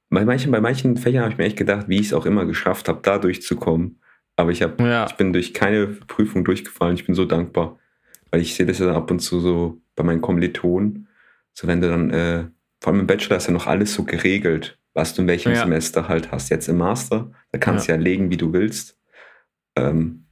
[0.08, 2.46] Bei manchen, bei manchen Fächern habe ich mir echt gedacht, wie ich es auch immer
[2.46, 4.00] geschafft habe, da durchzukommen.
[4.36, 5.04] Aber ich habe Ja.
[5.06, 6.94] Ich bin durch keine Prüfung durchgefallen.
[6.96, 7.78] Ich bin so dankbar.
[8.30, 11.08] Weil ich sehe das ja dann ab und zu so bei meinen Kommilitonen.
[11.52, 12.46] So wenn du dann, äh,
[12.80, 15.60] vor allem im Bachelor ist ja noch alles so geregelt, was du in welchem Ja.
[15.62, 16.50] Semester halt hast.
[16.50, 17.98] Jetzt im Master, da kannst du ja.
[17.98, 18.98] legen, wie du willst.
[19.76, 20.26] Ähm,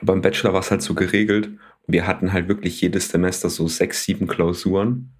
[0.00, 1.50] beim Bachelor war es halt so geregelt.
[1.88, 5.14] Wir hatten halt wirklich jedes Semester so sechs, sieben Klausuren,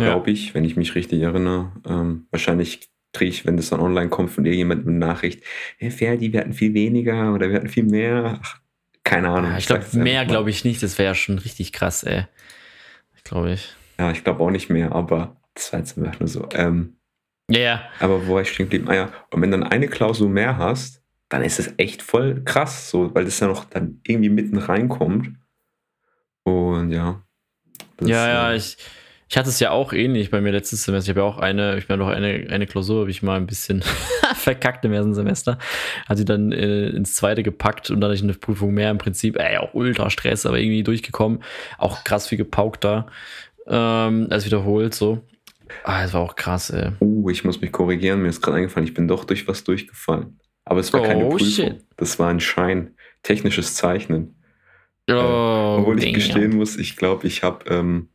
[0.00, 0.06] Ja.
[0.06, 1.72] glaube ich, wenn ich mich richtig erinnere.
[1.86, 5.44] Ähm, wahrscheinlich kriege ich, wenn das dann online kommt, von irgendjemandem eine Nachricht,
[5.76, 8.40] hey Ferdi, wir hatten viel weniger oder wir hatten viel mehr.
[8.42, 8.60] Ach,
[9.04, 9.50] keine Ahnung.
[9.50, 10.82] Ja, ich glaube, sag's einfach mehr glaube ich nicht.
[10.82, 12.24] Das wäre ja schon richtig krass, ey.
[13.14, 13.74] Ich glaube ich.
[13.98, 16.48] Ja, ich glaube auch nicht mehr, aber das war jetzt einfach nur so.
[16.54, 16.96] Ähm,
[17.52, 17.82] Ja, ja.
[18.00, 18.88] aber wo war ich stehen geblieben?
[18.88, 22.90] Ah ja, und wenn dann eine Klausur mehr hast, dann ist es echt voll krass,
[22.90, 25.30] so, weil das ja noch dann irgendwie mitten reinkommt.
[26.44, 27.22] Und ja.
[27.96, 28.76] das, Ja, ja, äh, ich,
[29.28, 31.10] Ich hatte es ja auch ähnlich bei mir letztes Semester.
[31.10, 33.46] Ich habe ja auch eine, ich meine, noch eine, eine Klausur, habe ich mal ein
[33.46, 33.82] bisschen
[34.34, 35.58] verkackt im ersten Semester.
[36.06, 38.98] Hat sie dann äh, ins zweite gepackt und dann hatte ich eine Prüfung mehr im
[38.98, 39.38] Prinzip.
[39.38, 41.42] Ey, auch ultra Stress, aber irgendwie durchgekommen.
[41.78, 43.06] Auch krass viel gepaukt da.
[43.66, 45.22] Ähm, als wiederholt so.
[45.84, 46.92] Ah, das war auch krass, ey.
[47.00, 48.22] Uh, ich muss mich korrigieren.
[48.22, 50.38] Mir ist gerade eingefallen, ich bin doch durch was durchgefallen.
[50.64, 51.46] Aber es war Oh, keine Prüfung.
[51.48, 51.84] shit.
[51.96, 52.94] Das war ein Schein.
[53.22, 54.36] Technisches Zeichnen.
[55.10, 58.08] Oh, Obwohl ich gestehen muss, ich glaube, ich habe, ähm,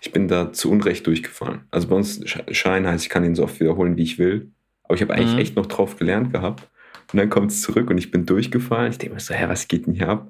[0.00, 1.62] ich bin da zu Unrecht durchgefallen.
[1.70, 4.52] Also bei uns Sch- Schein heißt, ich kann ihn so oft wiederholen, wie ich will.
[4.84, 5.38] Aber ich habe eigentlich Mhm.
[5.38, 6.68] echt noch drauf gelernt gehabt.
[7.12, 8.90] Und dann kommt es zurück und ich bin durchgefallen.
[8.90, 10.26] Ich denke mir so, hä, was geht denn hier ab?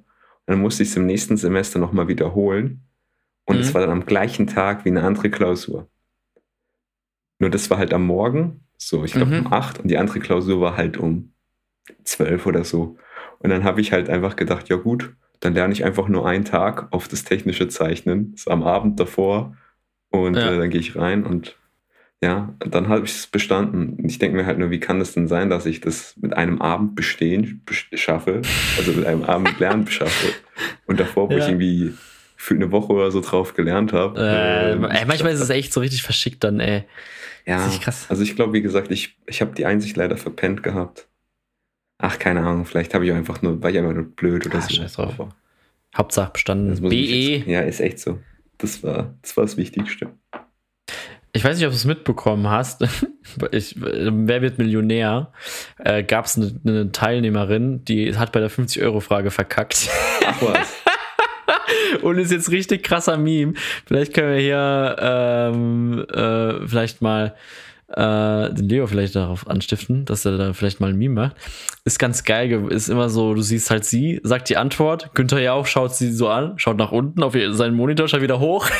[0.46, 2.82] Und dann musste ich es im nächsten Semester nochmal wiederholen.
[3.44, 3.74] Und es Mhm.
[3.74, 5.88] war dann am gleichen Tag wie eine andere Klausur.
[7.38, 9.46] Nur das war halt am Morgen, so ich glaube Mhm.
[9.46, 11.32] um 8 und die andere Klausur war halt um
[12.04, 12.96] 12 oder so.
[13.38, 16.44] Und dann habe ich halt einfach gedacht, ja gut, dann lerne ich einfach nur einen
[16.44, 19.56] Tag auf das technische Zeichnen, so am Abend davor.
[20.10, 20.52] Und Ja.
[20.52, 21.56] äh, dann gehe ich rein und
[22.22, 23.90] ja, dann habe ich es bestanden.
[23.98, 26.34] Und ich denke mir halt nur, wie kann das denn sein, dass ich das mit
[26.34, 28.40] einem Abend bestehen bes- schaffe,
[28.78, 30.32] also mit einem Abend lernen schaffe.
[30.86, 31.50] Und davor, wo ich Ja.
[31.50, 31.92] irgendwie
[32.36, 34.20] für eine Woche oder so drauf gelernt habe.
[34.20, 36.84] Äh, ähm, ey, manchmal ist es echt so richtig verschickt dann, ey.
[37.46, 38.06] ja, Das ist echt krass.
[38.08, 41.08] also ich glaube, wie gesagt, ich, ich habe die Einsicht leider verpennt gehabt.
[41.98, 44.60] Ach, keine Ahnung, vielleicht habe ich einfach nur, war ich einfach nur blöd oder Ah,
[44.60, 44.74] so.
[44.74, 45.14] scheiß drauf.
[45.96, 46.78] Hauptsache bestanden.
[46.88, 46.94] BE.
[46.94, 48.18] jetzt- Ja, ist echt so.
[48.58, 50.10] Das war, das war das Wichtigste.
[51.32, 52.84] Ich weiß nicht, ob du es mitbekommen hast.
[53.50, 55.32] Ich, Wer wird Millionär?
[55.78, 59.88] Äh, Gab es eine, eine Teilnehmerin, die hat bei der 50-Euro-Frage verkackt.
[60.24, 60.74] Ach was.
[62.02, 63.54] Und ist jetzt richtig krasser Meme.
[63.86, 67.34] Vielleicht können wir hier ähm, äh, vielleicht mal
[67.88, 71.36] äh, den Leo vielleicht darauf anstiften, dass er da vielleicht mal ein Meme macht.
[71.84, 75.40] Ist ganz geil, ge- ist immer so, du siehst halt sie, sagt die Antwort, Günther
[75.40, 78.68] ja auch schaut sie so an, schaut nach unten auf seinen Monitor, schaut wieder hoch.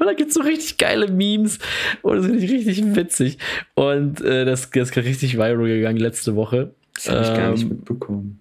[0.00, 1.58] Und da gibt's so richtig geile Memes
[2.02, 3.38] und das finde ich richtig witzig.
[3.74, 6.72] Und äh, das, das ist richtig viral gegangen letzte Woche.
[6.94, 8.40] Das habe ich gar nicht Ähm, mitbekommen.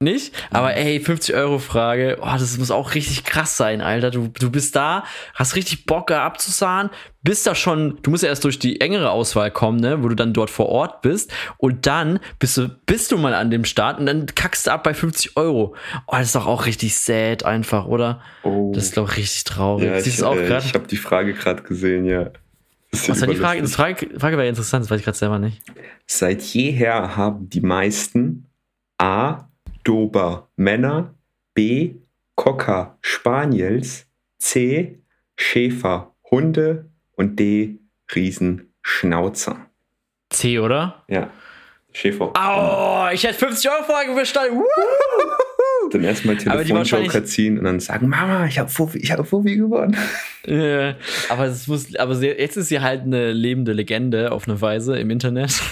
[0.00, 0.34] Nicht?
[0.50, 4.10] Aber ey, 50-Euro-Frage, oh, das muss auch richtig krass sein, Alter.
[4.10, 5.04] Du, du bist da,
[5.34, 6.90] hast richtig Bock abzusahen,
[7.22, 10.16] bist da schon, du musst ja erst durch die engere Auswahl kommen, ne, wo du
[10.16, 11.32] dann dort vor Ort bist.
[11.58, 14.82] Und dann bist du, bist du mal an dem Start und dann kackst du ab
[14.82, 15.76] bei 50 Euro.
[16.08, 18.20] Oh, das ist doch auch richtig sad einfach, oder?
[18.42, 18.72] Oh.
[18.74, 19.86] Das ist doch richtig traurig.
[19.86, 20.66] ja, Siehst ich, auch äh, gerade?
[20.66, 22.30] ich habe die Frage gerade gesehen, ja.
[22.90, 23.62] Was war die Frage?
[23.62, 25.62] Das Frage, Frage wäre interessant, das weiß ich gerade selber nicht.
[26.06, 28.46] Seit jeher haben die meisten
[28.98, 29.48] A.
[29.84, 31.14] Dober Männer,
[31.54, 31.94] B.
[32.34, 34.06] Cocker Spaniels,
[34.38, 34.98] C.
[35.36, 37.78] Schäfer Hunde und D.
[38.14, 39.66] Riesenschnauzer.
[40.30, 41.04] C, oder?
[41.08, 41.30] Ja,
[41.92, 42.32] Schäfer.
[42.34, 44.62] Au, ich hätte 50 Euro Frage bestanden.
[45.92, 49.96] Dann erstmal Telefonjoker ziehen und dann sagen, Mama, ich habe ich hab Fuffi gewonnen.
[50.46, 50.94] Ja,
[51.28, 55.10] aber es muss, aber jetzt ist sie halt eine lebende Legende auf eine Weise im
[55.10, 55.62] Internet.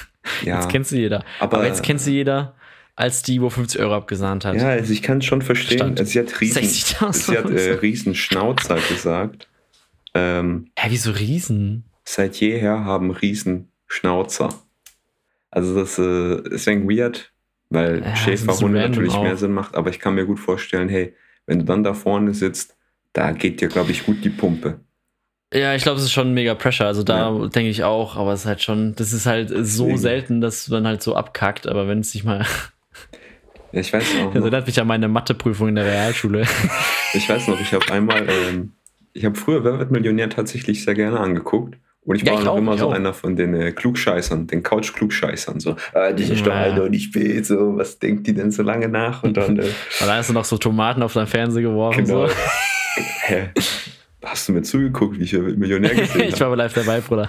[0.45, 1.25] Ja, Jetzt kennt sie jeder.
[1.41, 2.55] aber- Aber, jetzt kennt sie jeder
[2.95, 4.57] als die, wo 50 Euro abgesahnt hat.
[4.57, 5.99] ja also ich kann es schon verstehen.
[5.99, 9.49] Also sie hat Riesen, 60.000 sie hat äh, Riesenschnauzer gesagt.
[10.15, 11.85] Ähm, Hä, wieso Riesen?
[12.05, 14.55] seit jeher haben Riesen Schnauzer.
[15.51, 17.33] Also das äh, ist ein weird,
[17.71, 19.39] weil Ja, Schäferhunde natürlich random mehr auch.
[19.39, 21.15] Sinn macht, aber ich kann mir gut vorstellen, hey,
[21.47, 22.77] wenn du dann da vorne sitzt,
[23.13, 24.81] da geht dir, glaube ich, gut die Pumpe.
[25.53, 26.87] Ja, ich glaube, es ist schon mega Pressure.
[26.87, 30.41] Also da denke ich auch, aber es ist halt schon, das ist halt so selten,
[30.41, 31.67] dass du dann halt so abkackt.
[31.67, 32.47] Aber wenn es sich mal.
[33.73, 36.43] Ja, ich weiß auch Das noch, erinnert mich an meine Matheprüfung in der Realschule.
[37.15, 38.73] ich weiß noch, ich habe einmal, ähm,
[39.13, 41.77] ich habe früher Wer wird Millionär tatsächlich sehr gerne angeguckt.
[42.05, 42.93] Und ich Ja, war ich noch auch, immer so auch.
[42.93, 45.61] einer von den äh, Klugscheißern, den Couch-Klugscheißern.
[45.61, 48.65] So, äh, das ist doch halt noch nicht spät, so, was denkt die denn so
[48.65, 49.23] lange nach?
[49.23, 52.05] Und dann, äh, Und dann hast du noch so Tomaten auf dein Fernseher geworfen.
[52.05, 52.27] Genau.
[52.27, 52.35] So.
[53.23, 53.51] Hä?
[54.25, 57.29] Hast du mir zugeguckt, wie ich Millionär gesehen ich war aber live dabei, Bruder.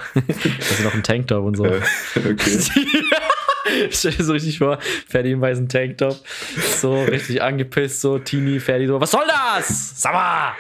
[0.59, 1.65] Hast du noch einen Tanktop und so.
[1.65, 1.77] habe?
[1.77, 2.57] Äh, okay.
[3.91, 6.15] Stell dir so richtig vor, Ferdi im weißen Tanktop,
[6.77, 10.01] so richtig angepisst, so Teenie, Ferdi so, was soll das?
[10.01, 10.53] Sag mal!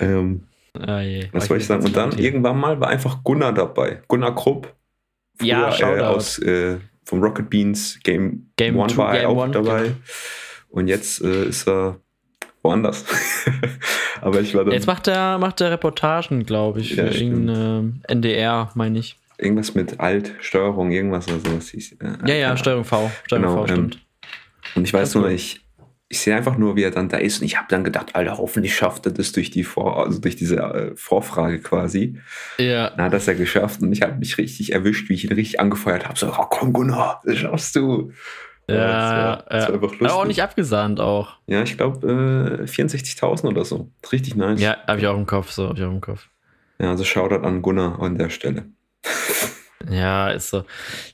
[0.00, 0.44] Ähm,
[0.80, 1.28] Ah, je.
[1.32, 1.84] was wollte ich sagen?
[1.84, 4.00] Und dann irgendwann mal war einfach Gunnar dabei.
[4.08, 4.72] Gunnar Krupp.
[5.42, 6.04] Ja, Früher, äh, Shoutout.
[6.16, 9.82] aus äh, vom Rocket Beans Game, Game One Two, war er auch One, dabei.
[9.82, 9.94] genau.
[10.70, 11.98] Und jetzt äh, ist er
[12.62, 13.04] woanders.
[14.22, 17.32] Aber ich war dann Jetzt macht er, macht er Reportagen, glaube ich, für Ja, stimmt.
[17.32, 19.18] irgendeine NDR, meine ich.
[19.42, 21.92] Irgendwas mit Alt-Steuerung, irgendwas oder sowas hieß.
[22.00, 22.56] Äh, Ja, ja.
[22.56, 23.10] Steuerung V.
[23.26, 23.98] Steuerung Genau, V, stimmt.
[24.74, 25.60] Und ich weiß nur, ich,
[26.08, 28.38] ich sehe einfach nur, wie er dann da ist und ich habe dann gedacht, Alter,
[28.38, 32.18] hoffentlich schafft er das durch die Vor also durch diese äh, Vorfrage quasi.
[32.58, 32.90] Ja.
[32.90, 35.32] Dann hat er es ja geschafft und ich habe mich richtig erwischt, wie ich ihn
[35.32, 36.18] richtig angefeuert habe.
[36.18, 38.12] So, oh, komm Gunnar, das schaffst du.
[38.68, 39.72] Ja, das war, das ja.
[39.72, 40.02] war lustig.
[40.02, 41.36] Aber auch nicht abgesahnt auch.
[41.46, 43.90] Ja, ich glaube äh, 64.000 oder so.
[44.12, 44.60] Richtig nice.
[44.60, 46.28] Ja, habe ich auch im Kopf, so, habe ich auch im Kopf.
[46.78, 48.66] Ja, also Shoutout an Gunnar an der Stelle.
[49.90, 50.64] Ja, ist so.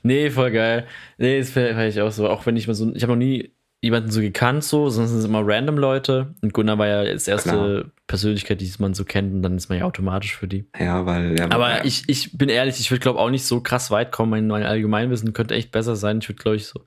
[0.03, 0.87] Nee, voll geil.
[1.17, 2.29] Nee, fand ich auch so.
[2.29, 5.19] Auch wenn ich mal so, ich habe noch nie jemanden so gekannt, so, sonst sind
[5.19, 6.35] es immer random Leute.
[6.41, 7.85] Und Gunnar war ja als erste Klar.
[8.07, 10.65] Persönlichkeit, die man so kennt, und dann ist man ja automatisch für die.
[10.77, 11.37] Ja, weil.
[11.37, 11.85] Ja, Aber ja.
[11.85, 14.31] ich, ich bin ehrlich, ich würde, glaube auch nicht so krass weit kommen.
[14.31, 16.19] Mein, mein Allgemeinwissen könnte echt besser sein.
[16.21, 16.81] Ich würde, glaube ich, so.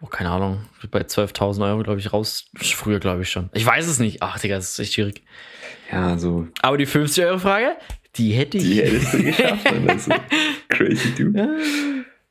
[0.00, 0.60] Oh, keine Ahnung,
[0.92, 2.46] bei 12.000 Euro, glaube ich, raus.
[2.56, 3.50] Früher, glaube ich schon.
[3.52, 4.22] Ich weiß es nicht.
[4.22, 5.24] Ach, Digga, das ist echt schwierig.
[5.90, 6.46] Ja, so.
[6.62, 7.76] Aber die 50-Euro-Frage,
[8.14, 8.64] die hätte ich.
[8.64, 10.12] Die hättest du geschafft, also.
[10.68, 11.32] Crazy, du.
[11.36, 11.48] Ja,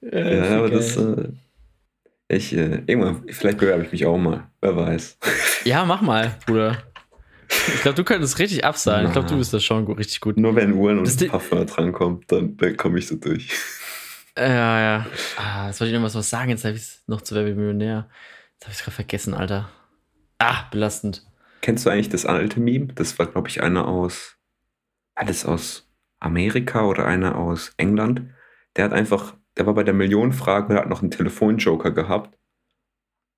[0.01, 0.77] ja, ja aber geil.
[0.77, 0.95] das.
[0.95, 1.29] Äh,
[2.29, 4.49] ich, äh, irgendwann, vielleicht bewerbe ich mich auch mal.
[4.61, 5.17] Wer weiß.
[5.65, 6.83] Ja, mach mal, Bruder.
[7.49, 9.07] Ich glaube, du könntest richtig absahlen.
[9.07, 10.37] Ich glaube, du bist das schon richtig gut.
[10.37, 13.49] Nur wenn Uhren und Parfum drankommt, dann, dann komme ich so durch.
[14.37, 15.05] Ja, ja.
[15.37, 16.51] Ah, jetzt wollte ich noch was sagen.
[16.51, 18.07] Jetzt habe ich es noch zu Wer Millionär.
[18.53, 19.69] Jetzt habe ich es gerade vergessen, Alter.
[20.37, 21.25] Ah, belastend.
[21.61, 22.93] Kennst du eigentlich das alte Meme?
[22.93, 24.37] Das war, glaube ich, einer aus.
[25.15, 28.21] Alles aus Amerika oder einer aus England.
[28.75, 32.37] Der hat einfach, der war bei der Millionenfrage und hat noch einen Telefonjoker gehabt.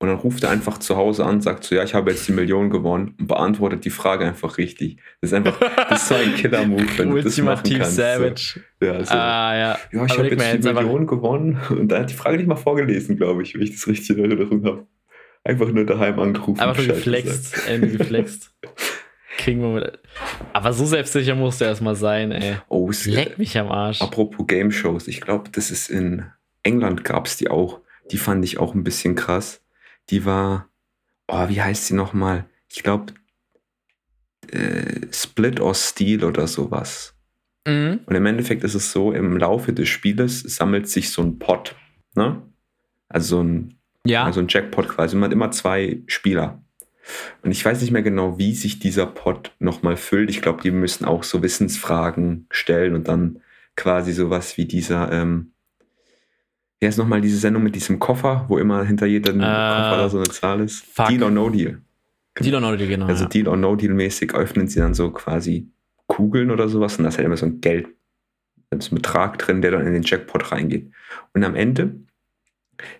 [0.02, 2.32] Und dann ruft er einfach zu Hause an, sagt so, ja, ich habe jetzt die
[2.32, 4.98] Million gewonnen und beantwortet die Frage einfach richtig.
[5.20, 5.60] Das ist einfach,
[5.90, 7.98] das ist so ein Killer-Move, wenn du das machen kannst.
[7.98, 8.62] Savage.
[8.80, 8.86] So.
[8.86, 9.14] Ja, so.
[9.14, 9.80] ah, ja.
[9.92, 12.56] ja, ich habe jetzt die jetzt Million gewonnen und da hat die Frage nicht mal
[12.56, 14.88] vorgelesen, glaube ich, wenn ich das richtig in Erinnerung habe.
[15.44, 16.62] Einfach nur daheim angerufen.
[16.62, 18.54] Einfach nur geflext, Ende geflext.
[19.38, 20.00] King Moment.
[20.54, 22.56] Aber so selbstsicher musst du erstmal sein, ey.
[22.70, 24.02] Oh, Leck mich am Arsch.
[24.02, 26.26] Apropos Game Shows, ich glaube, das ist in
[26.64, 27.82] England gab es die auch.
[28.12, 29.62] Die fand ich auch ein bisschen krass
[30.10, 30.70] die war,
[31.28, 32.46] oh, wie heißt sie nochmal?
[32.68, 33.14] Ich glaube,
[34.52, 37.16] äh, Split or Steel oder sowas.
[37.68, 38.02] Mhm.
[38.06, 41.76] Und im Endeffekt ist es so, im Laufe des Spieles sammelt sich so ein Pot,
[42.16, 42.42] ne?
[43.08, 44.24] Also so ein, ja.
[44.24, 45.16] also ein Jackpot quasi.
[45.16, 46.64] Man hat immer zwei Spieler.
[47.42, 50.30] Und ich weiß nicht mehr genau, wie sich dieser Pot nochmal füllt.
[50.30, 53.42] Ich glaube, die müssen auch so Wissensfragen stellen und dann
[53.76, 55.54] quasi sowas wie dieser, ähm,
[56.80, 60.10] wie heißt nochmal diese Sendung mit diesem Koffer, wo immer hinter jedem äh, Koffer da
[60.10, 60.86] so eine Zahl ist?
[60.86, 61.08] Fuck.
[61.08, 61.82] Deal or No Deal.
[62.40, 63.08] Deal or No Deal, genau.
[63.08, 63.30] Also ja.
[63.30, 65.68] Deal or No Deal mäßig öffnen sie dann so quasi
[66.08, 67.88] Kugeln oder sowas und da ist halt immer so ein Geld,
[68.70, 70.92] da ist ein Betrag drin, der dann in den Jackpot reingeht.
[71.34, 71.96] Und am Ende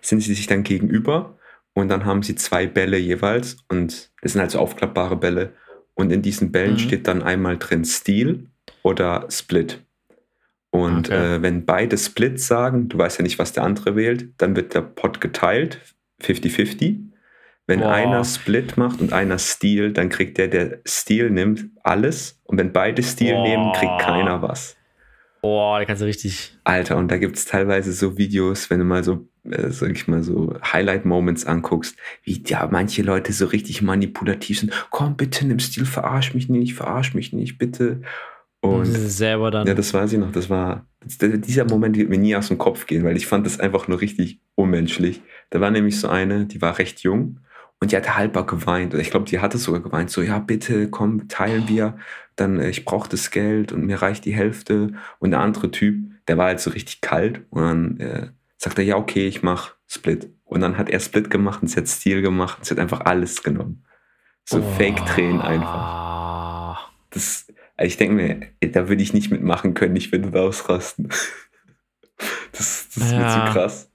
[0.00, 1.38] sind sie sich dann gegenüber
[1.72, 5.54] und dann haben sie zwei Bälle jeweils und das sind halt so aufklappbare Bälle
[5.94, 6.78] und in diesen Bällen mhm.
[6.78, 8.44] steht dann einmal drin Steal
[8.82, 9.84] oder Split.
[10.70, 11.36] Und okay.
[11.36, 14.74] äh, wenn beide Split sagen, du weißt ja nicht, was der andere wählt, dann wird
[14.74, 15.80] der Pot geteilt,
[16.22, 17.10] 50-50.
[17.66, 17.92] Wenn Boah.
[17.92, 22.40] einer Split macht und einer Steal, dann kriegt der, der Steal nimmt, alles.
[22.44, 23.42] Und wenn beide Steal Boah.
[23.42, 24.76] nehmen, kriegt keiner was.
[25.42, 26.56] Boah, da kannst du richtig.
[26.64, 30.06] Alter, und da gibt es teilweise so Videos, wenn du mal so, äh, sag ich
[30.06, 34.72] mal, so Highlight-Moments anguckst, wie ja manche Leute so richtig manipulativ sind.
[34.90, 38.02] Komm, bitte, nimm Stil, verarsch mich nicht, verarsch mich nicht, bitte.
[38.60, 39.66] Und selber dann.
[39.66, 40.32] Ja, das weiß ich noch.
[40.32, 43.58] Das war, dieser Moment wird mir nie aus dem Kopf gehen, weil ich fand das
[43.58, 45.22] einfach nur richtig unmenschlich.
[45.48, 47.40] Da war nämlich so eine, die war recht jung
[47.80, 48.92] und die hatte halber geweint.
[48.94, 50.10] Ich glaube, die hatte sogar geweint.
[50.10, 51.96] So, ja, bitte, komm, teilen wir.
[52.36, 54.92] Dann, äh, ich brauche das Geld und mir reicht die Hälfte.
[55.18, 57.42] Und der andere Typ, der war halt so richtig kalt.
[57.48, 60.30] Und dann äh, sagt er, ja, okay, ich mach Split.
[60.44, 63.00] Und dann hat er Split gemacht und sie hat Stil gemacht und sie hat einfach
[63.00, 63.84] alles genommen.
[64.44, 64.74] So oh.
[64.76, 66.90] Fake-Tränen einfach.
[67.10, 67.46] Das,
[67.80, 68.40] ich denke mir,
[68.72, 71.08] da würde ich nicht mitmachen können, ich würde ausrasten.
[72.52, 73.18] Das, das ist ja.
[73.18, 73.90] mir zu krass.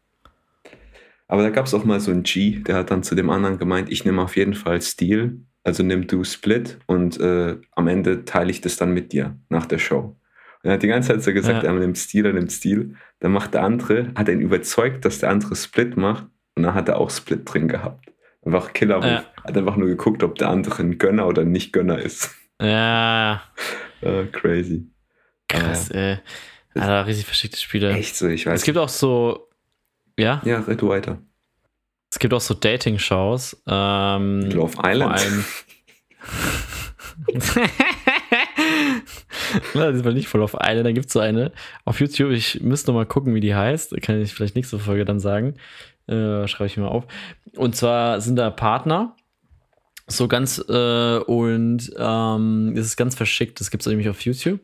[1.28, 3.60] Aber da gab es auch mal so einen G, der hat dann zu dem anderen
[3.60, 8.26] gemeint, ich nehme auf jeden Fall Stil, also nimm du Split und äh, am Ende
[8.26, 10.16] teile ich das dann mit dir nach der Show.
[10.64, 11.70] Und er hat die ganze Zeit so gesagt, ja.
[11.70, 12.96] er nimmt Stil, er nimmt Stil.
[13.20, 16.90] Dann macht der andere, hat ihn überzeugt, dass der andere Split macht und dann hat
[16.90, 18.12] er auch Split drin gehabt.
[18.44, 19.26] Einfach killer ja.
[19.44, 22.36] Hat einfach nur geguckt, ob der andere ein Gönner oder nicht Gönner ist.
[22.62, 23.44] Ja.
[24.02, 24.88] uh, crazy.
[25.48, 26.18] Krass, uh, ey.
[26.76, 27.92] Alter, richtig verschickte Spiele.
[27.92, 28.60] Echt so, ich weiß.
[28.60, 29.50] Es gibt auch so.
[30.18, 30.42] Ja?
[30.46, 31.20] Ja, red du weiter.
[32.12, 33.64] Es gibt auch so Dating-Shows.
[33.68, 35.22] Ähm, Love Island.
[39.74, 40.84] Na, diesmal nicht voll auf eine.
[40.84, 41.52] Da gibt es so eine
[41.84, 42.32] auf YouTube.
[42.32, 44.02] Ich müsste noch mal gucken, wie die heißt.
[44.02, 45.56] Kann ich vielleicht nächste Folge dann sagen.
[46.08, 47.06] Äh, schreibe ich mir mal auf.
[47.56, 49.16] Und zwar sind da Partner
[50.08, 54.60] so ganz, äh, und ähm, es ist ganz verschickt, das gibt es nämlich auf YouTube.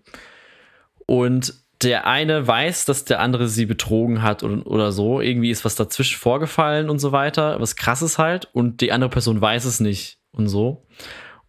[1.06, 5.20] Und der eine weiß, dass der andere sie betrogen hat oder, oder so.
[5.20, 7.60] Irgendwie ist was dazwischen vorgefallen und so weiter.
[7.60, 8.48] Was krasses halt.
[8.54, 10.86] Und die andere Person weiß es nicht und so.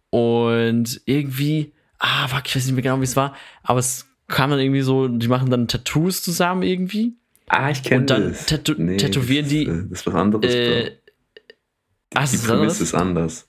[0.09, 3.35] Und irgendwie, ah, fuck, ich weiß nicht mehr genau, wie es war.
[3.61, 7.15] Aber es kam dann irgendwie so, die machen dann Tattoos zusammen irgendwie.
[7.47, 8.17] Ah, ich kenne das.
[8.17, 9.65] Und dann tätow nee, tätowieren die.
[9.65, 10.53] Das ist was anderes.
[10.53, 13.47] Äh, die, ah, die Prämisse ist anders.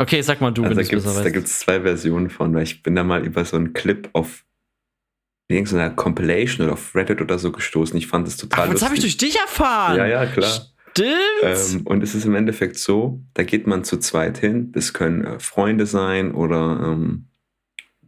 [0.00, 2.62] Okay, sag mal du, also wenn da gibt's, Da gibt es zwei Versionen von, weil
[2.62, 4.44] ich bin da mal über so einen Clip auf
[5.48, 7.96] in irgendeiner Compilation oder auf Reddit oder so gestoßen.
[7.98, 9.96] Ich fand das total Ach, das habe ich durch dich erfahren.
[9.96, 10.48] Ja, ja, klar.
[10.92, 11.10] Stimmt.
[11.42, 14.70] Ähm, und es ist im Endeffekt so, da geht man zu zweit hin.
[14.72, 17.26] Das können äh, Freunde sein oder ähm,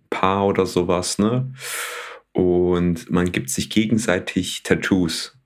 [0.09, 1.53] Paar oder sowas, ne?
[2.33, 5.37] Und man gibt sich gegenseitig Tattoos.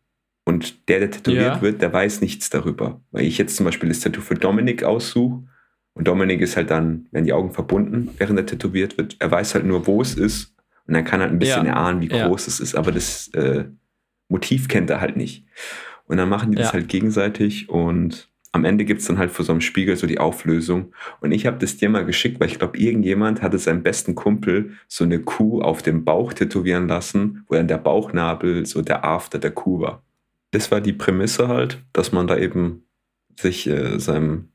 [0.44, 1.62] Und der, der tätowiert Ja.
[1.62, 3.00] wird, der weiß nichts darüber.
[3.11, 5.42] Weil ich jetzt zum Beispiel das Tattoo für Dominik aussuche.
[5.96, 9.16] Und Dominik ist halt dann, werden die Augen verbunden, während er tätowiert wird.
[9.18, 10.54] Er weiß halt nur, wo es ist.
[10.87, 11.72] Und er kann halt ein bisschen Ja.
[11.72, 12.28] erahnen, wie Ja.
[12.28, 12.74] groß es ist.
[12.74, 13.64] Aber das äh,
[14.28, 15.46] Motiv kennt er halt nicht.
[16.06, 16.72] Und dann machen die das Ja.
[16.74, 17.70] halt gegenseitig.
[17.70, 20.92] Und am Ende gibt es dann halt vor so einem Spiegel so die Auflösung.
[21.20, 24.72] Und ich habe das dir mal geschickt, weil ich glaube, irgendjemand hatte seinem besten Kumpel
[24.88, 29.38] so eine Kuh auf dem Bauch tätowieren lassen, wo dann der Bauchnabel so der After
[29.38, 30.02] der Kuh war.
[30.50, 32.82] Das war die Prämisse halt, dass man da eben
[33.40, 34.48] sich äh, seinem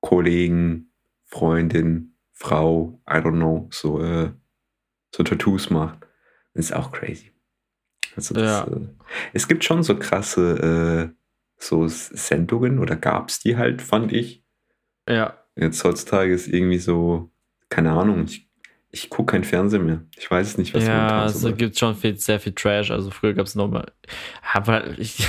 [0.00, 0.92] Kollegen,
[1.24, 4.32] Freundin, Frau, I don't know, so, äh,
[5.14, 5.98] so Tattoos macht.
[6.54, 7.32] Das ist auch crazy.
[8.16, 8.64] Also das, Ja.
[8.66, 8.88] äh,
[9.32, 11.16] es gibt schon so krasse äh,
[11.62, 14.44] so Sendungen oder gab es die halt, fand ich.
[15.08, 15.36] Ja.
[15.56, 17.30] Jetzt heutzutage ist irgendwie so,
[17.68, 18.49] keine Ahnung, ich,
[18.92, 20.02] ich gucke kein Fernsehen mehr.
[20.18, 21.58] Ich weiß es nicht, was ja, es so läuft.
[21.58, 22.90] gibt schon viel, sehr viel Trash.
[22.90, 23.92] Also früher gab es nochmal.
[24.52, 25.26] Aber ich,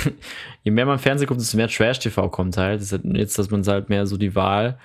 [0.62, 2.80] je mehr man Fernsehen guckt, desto mehr Trash-TV kommt halt.
[2.80, 4.78] Das ist halt jetzt, dass man halt mehr so die Wahl,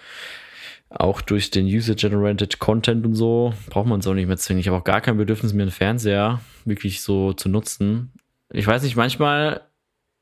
[0.89, 4.61] auch durch den User-Generated Content und so, braucht man es auch nicht mehr zwingend.
[4.61, 8.13] Ich habe auch gar kein Bedürfnis mehr, einen Fernseher wirklich so zu nutzen.
[8.51, 9.61] Ich weiß nicht, manchmal,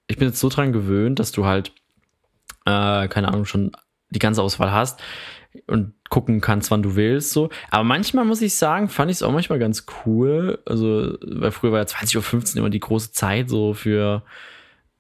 [0.08, 1.72] ich bin jetzt so dran gewöhnt, dass du halt,
[2.66, 3.74] äh, keine Ahnung, schon
[4.10, 5.02] die ganze Auswahl hast
[5.68, 7.32] und gucken kannst, wann du willst.
[7.32, 7.50] So.
[7.72, 10.60] Aber manchmal muss ich sagen, fand ich es auch manchmal ganz cool.
[10.66, 14.24] Also, weil früher war ja 20.15 Uhr immer die große Zeit so für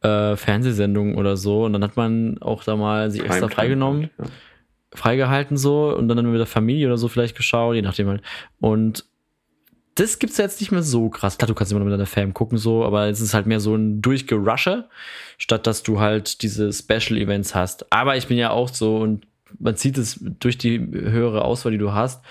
[0.01, 1.65] äh, Fernsehsendungen oder so.
[1.65, 4.31] Und dann hat man auch da mal sich extra freigenommen, halt,
[4.93, 8.21] freigehalten so und dann mit der Familie oder so vielleicht geschaut, je nachdem halt.
[8.59, 9.05] Und
[9.95, 11.37] das gibt's ja jetzt nicht mehr so krass.
[11.37, 13.61] Klar, du kannst immer noch mit deiner Fam gucken, so, aber es ist halt mehr
[13.61, 14.89] so ein Durchgerusche,
[15.37, 17.91] statt dass du halt diese Special Events hast.
[17.93, 19.25] Aber ich bin ja auch so und
[19.59, 22.23] man sieht es durch die höhere Auswahl, die du hast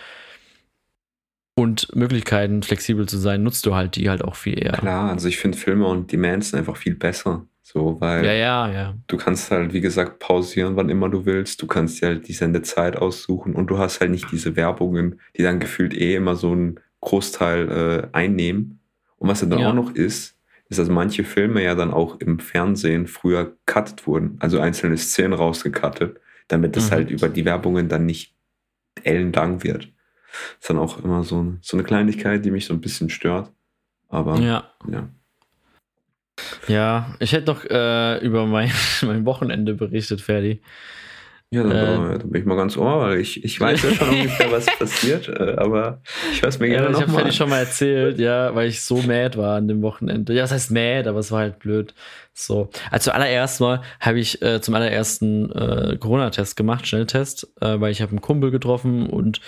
[1.57, 4.73] und Möglichkeiten, flexibel zu sein, nutzt du halt die halt auch viel eher.
[4.73, 7.47] Klar, also ich finde Filme und Demands sind einfach viel besser.
[7.63, 8.95] So, weil Ja, ja, ja.
[9.07, 11.63] du kannst halt, wie gesagt, pausieren, wann immer du willst.
[11.63, 15.43] Du kannst dir halt die Sendezeit aussuchen und du hast halt nicht diese Werbungen, die
[15.43, 18.81] dann gefühlt eh immer so einen Großteil äh, einnehmen.
[19.17, 20.37] Und was dann auch noch ist,
[20.69, 25.33] ist, dass manche Filme ja dann auch im Fernsehen früher cuttet wurden, also einzelne Szenen
[25.33, 26.95] rausgecuttet, damit das Mhm.
[26.95, 28.35] halt über die Werbungen dann nicht
[29.03, 29.89] ellenlang wird.
[30.61, 33.53] ist dann auch immer so, ein- so eine Kleinigkeit, die mich so ein bisschen stört.
[34.09, 34.73] Aber Ja.
[34.91, 35.09] ja.
[36.67, 38.71] Ja, ich hätte noch äh, über mein,
[39.03, 40.61] mein Wochenende berichtet, Ferdi.
[41.55, 41.73] Ja, dann,
[42.15, 42.19] Äh.
[42.19, 45.29] dann bin ich mal ganz ohr, weil ich, ich weiß ja schon ungefähr, was passiert,
[45.29, 46.01] äh, aber
[46.33, 48.97] ich es mir Ja, gerne ich habe Ferdi schon mal erzählt, ja, weil ich so
[49.03, 50.33] mad war an dem Wochenende.
[50.35, 51.95] Ja, das heißt mad, aber es war halt blöd.
[52.33, 52.69] So.
[52.91, 58.03] Also zuallererst mal habe ich äh, zum allerersten äh, Corona-Test gemacht, Schnelltest, äh, weil ich
[58.03, 59.41] habe einen Kumpel getroffen und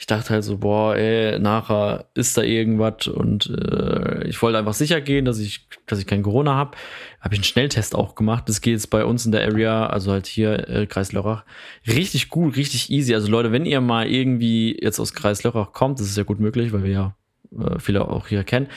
[0.00, 4.72] ich dachte halt so, boah, ey, nachher ist da irgendwas und äh, ich wollte einfach
[4.72, 6.78] sicher gehen, dass ich, dass ich kein Corona habe.
[7.20, 8.48] Habe ich einen Schnelltest auch gemacht.
[8.48, 11.44] Das geht jetzt bei uns in der Area, also halt hier äh, Kreis Lörrach,
[11.86, 13.14] richtig gut, richtig easy.
[13.14, 16.40] Also Leute, wenn ihr mal irgendwie jetzt aus Kreis Lörrach kommt, das ist ja gut
[16.40, 17.16] möglich, weil wir ja
[17.58, 18.68] äh, viele auch hier kennen.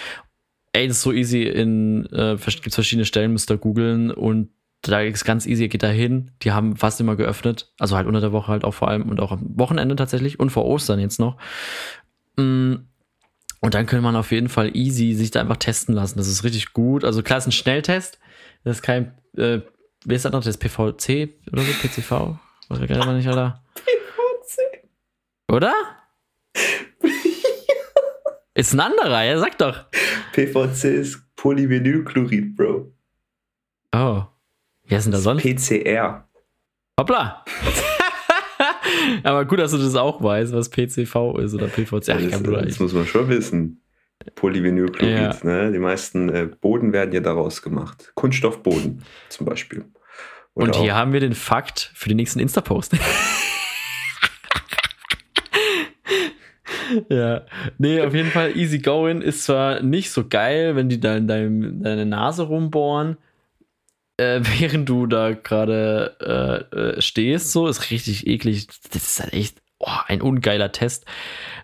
[0.74, 4.50] Ey, das ist so easy in, äh, gibt verschiedene Stellen, müsst ihr googeln und
[4.84, 6.32] da ist ganz easy, ihr geht da hin.
[6.42, 7.72] Die haben fast immer geöffnet.
[7.80, 10.50] Also halt unter der Woche halt auch vor allem und auch am Wochenende tatsächlich und
[10.50, 11.38] vor Ostern jetzt noch.
[12.38, 12.76] Mm,
[13.62, 16.18] Und dann könnte man auf jeden Fall easy sich da einfach testen lassen.
[16.18, 17.06] Das ist richtig gut.
[17.06, 18.20] Also klar, ist ein Schnelltest.
[18.66, 19.62] Das ist kein, äh,
[20.06, 22.38] wie ist das noch, das PVC oder so, PCV?
[22.70, 23.64] Was wir gerade nicht, Alter.
[25.50, 25.74] Oder?
[28.56, 29.86] ist ein anderer, ja, sag doch.
[30.34, 32.92] PVC ist Polyvinylchlorid, Bro.
[33.96, 34.24] Oh.
[34.94, 35.42] Wie heißt denn da sonst?
[35.42, 36.28] PCR.
[37.00, 37.44] Hoppla.
[39.24, 42.10] Aber gut, dass du das auch weißt, was PCV ist oder PVC.
[42.10, 43.82] Ach, das, das muss man schon wissen.
[44.36, 45.36] Polyvinylchlorid, Ja.
[45.42, 45.72] ne?
[45.72, 48.12] Die meisten äh, Boden werden ja daraus gemacht.
[48.14, 49.86] Kunststoffboden zum Beispiel.
[50.54, 52.94] Oder und hier haben wir den Fakt für den nächsten Insta-Post.
[57.10, 57.42] ja,
[57.80, 61.28] nee, auf jeden Fall easy going ist zwar nicht so geil, wenn die da in
[61.28, 63.18] deinem, deine Nase rumbohren,
[64.18, 68.68] äh, während du da gerade äh, äh, stehst, so ist richtig eklig.
[68.92, 71.06] Das ist halt echt oh, ein ungeiler Test.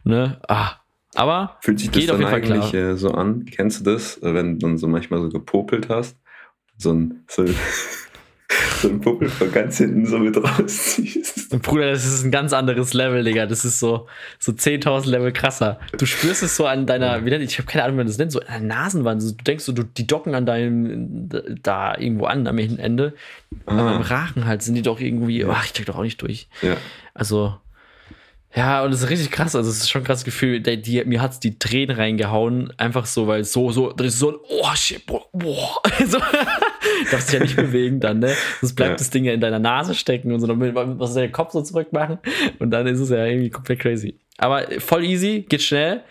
[0.04, 0.39] Ne?
[0.47, 0.74] Ah,
[1.16, 3.45] aber Fühlt sich das dann eigentlich äh, so an?
[3.45, 6.18] Kennst du das, wenn du dann so manchmal so gepopelt hast?
[6.78, 7.45] So ein, so,
[8.82, 11.62] so ein Puppel von ganz hinten so mit rausziehst.
[11.62, 13.45] Bruder, das ist ein ganz anderes Level, Digga.
[13.45, 14.07] Das ist so,
[14.38, 15.80] so 10.000 Level krasser.
[15.97, 18.18] Du spürst es so an deiner, wie nennt, ich habe keine Ahnung, wie man das
[18.18, 19.22] nennt, so an der Nasenwand.
[19.22, 21.30] Du denkst so, du, die docken an deinem,
[21.62, 23.14] da irgendwo an, am Ende.
[23.66, 23.78] Ah.
[23.78, 26.47] Aber im Rachen halt sind die doch irgendwie, ach, ich check doch auch nicht durch.
[26.62, 26.78] Ja.
[27.14, 27.55] Also,
[28.55, 29.55] ja, und das ist richtig krass.
[29.55, 30.60] Also, es ist schon ein krasses Gefühl.
[30.60, 32.74] Die, die, mir hat es die Tränen reingehauen.
[32.78, 35.82] Einfach so, weil so, so, so ein, oh shit, boah, boah.
[36.07, 36.18] so,
[37.12, 38.34] darfst dich ja nicht bewegen dann, ne?
[38.62, 38.98] Sonst bleibt ja.
[38.98, 41.62] das Ding ja in deiner Nase stecken und so, dann musst du deinen Kopf so
[41.62, 42.20] zurück machen.
[42.60, 44.20] Und dann ist es ja irgendwie komplett crazy.
[44.38, 46.02] Aber voll easy, geht schnell,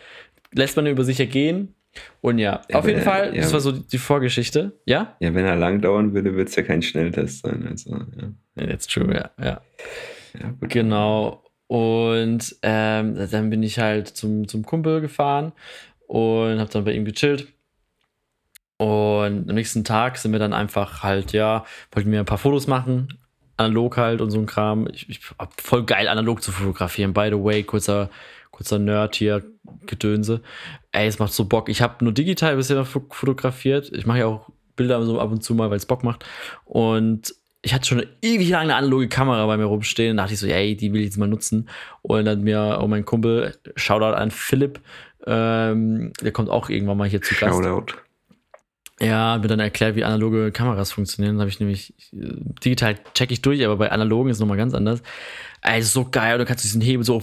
[0.53, 1.75] lässt man über sich ergehen.
[2.21, 3.43] Und ja, ja auf jeden Fall, ja.
[3.43, 4.73] das war so die Vorgeschichte.
[4.85, 5.17] Ja?
[5.21, 7.67] Ja, wenn er lang dauern würde, würde es ja kein Schnelltest sein.
[7.69, 8.67] Also, ja.
[8.67, 9.31] That's true, ja.
[9.43, 9.61] ja.
[10.39, 11.43] ja genau.
[11.67, 15.53] Und ähm, dann bin ich halt zum, zum Kumpel gefahren
[16.07, 17.49] und habe dann bei ihm gechillt.
[18.79, 22.69] Und am nächsten Tag sind wir dann einfach halt, ja, wollten wir ein paar Fotos
[22.69, 23.19] machen,
[23.57, 24.89] analog halt und so ein Kram.
[24.93, 27.13] Ich, ich hab voll geil analog zu fotografieren.
[27.13, 28.09] By the way, kurzer,
[28.53, 29.45] kurzer Nerd hier,
[29.87, 30.43] Gedönse.
[30.93, 31.69] Ey, es macht so Bock.
[31.69, 33.91] Ich habe nur digital bisher fotografiert.
[33.93, 36.25] Ich mache ja auch Bilder so ab und zu mal, weil es Bock macht.
[36.65, 40.17] Und ich hatte schon eine ewig lange analoge Kamera bei mir rumstehen.
[40.17, 41.69] Da dachte ich so, ey, die will ich jetzt mal nutzen.
[42.03, 44.81] Und dann hat mir auch mein Kumpel, Shoutout an Philipp,
[45.27, 47.57] ähm, der kommt auch irgendwann mal hier zu Gast.
[47.57, 47.95] Shoutout.
[49.01, 51.37] Ja, hat mir dann erklärt, wie analoge Kameras funktionieren.
[51.37, 54.75] Dann habe ich nämlich, digital check ich durch, aber bei analogen ist es nochmal ganz
[54.75, 55.03] anders.
[55.61, 57.23] Also so geil, du kannst diesen Hebel so,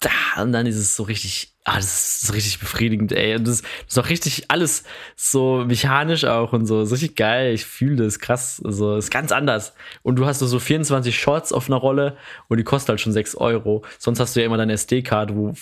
[0.00, 3.36] da, und dann ist es so richtig, ah, das ist richtig befriedigend, ey.
[3.36, 4.82] Und das, ist auch richtig alles
[5.14, 6.82] so mechanisch auch und so.
[6.82, 8.60] Ist richtig geil, ich fühle das krass.
[8.64, 9.72] Also, ist ganz anders.
[10.02, 12.16] Und du hast so 24 Shots auf einer Rolle
[12.48, 13.84] und die kostet halt schon 6 Euro.
[13.98, 15.54] Sonst hast du ja immer deine SD-Karte, wo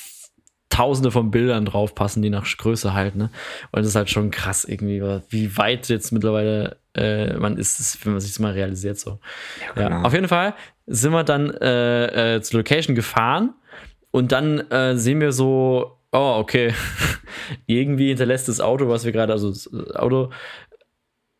[0.72, 3.30] tausende von Bildern drauf passen, die nach Größe halt, ne?
[3.72, 8.12] Und das ist halt schon krass irgendwie, wie weit jetzt mittlerweile äh, man ist, wenn
[8.12, 9.18] man sich das mal realisiert so.
[9.76, 10.54] Ja, ja, auf jeden Fall
[10.86, 13.54] sind wir dann äh, äh, zur Location gefahren
[14.12, 16.72] und dann äh, sehen wir so, oh, okay,
[17.66, 20.30] irgendwie hinterlässt das Auto, was wir gerade, also das Auto,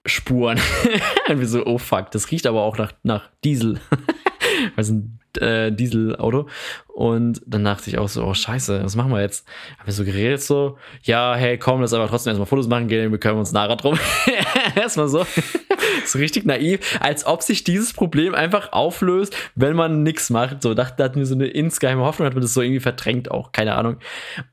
[0.04, 0.60] Spuren.
[1.28, 3.80] und wir so, oh fuck, das riecht aber auch nach, nach Diesel.
[4.74, 6.48] Weil es ein äh, Dieselauto.
[6.88, 9.46] Und dann dachte ich auch so, oh scheiße, was machen wir jetzt?
[9.78, 13.10] Haben wir so geredet so, ja, hey, komm, lass aber trotzdem erstmal Fotos machen gehen,
[13.10, 13.98] wir können uns nachher drum.
[14.76, 15.26] erstmal so.
[16.06, 20.62] so richtig naiv, als ob sich dieses Problem einfach auflöst, wenn man nichts macht.
[20.62, 23.30] So, dachte, da hatten wir so eine insgeheime Hoffnung, hat man das so irgendwie verdrängt
[23.30, 23.96] auch, keine Ahnung.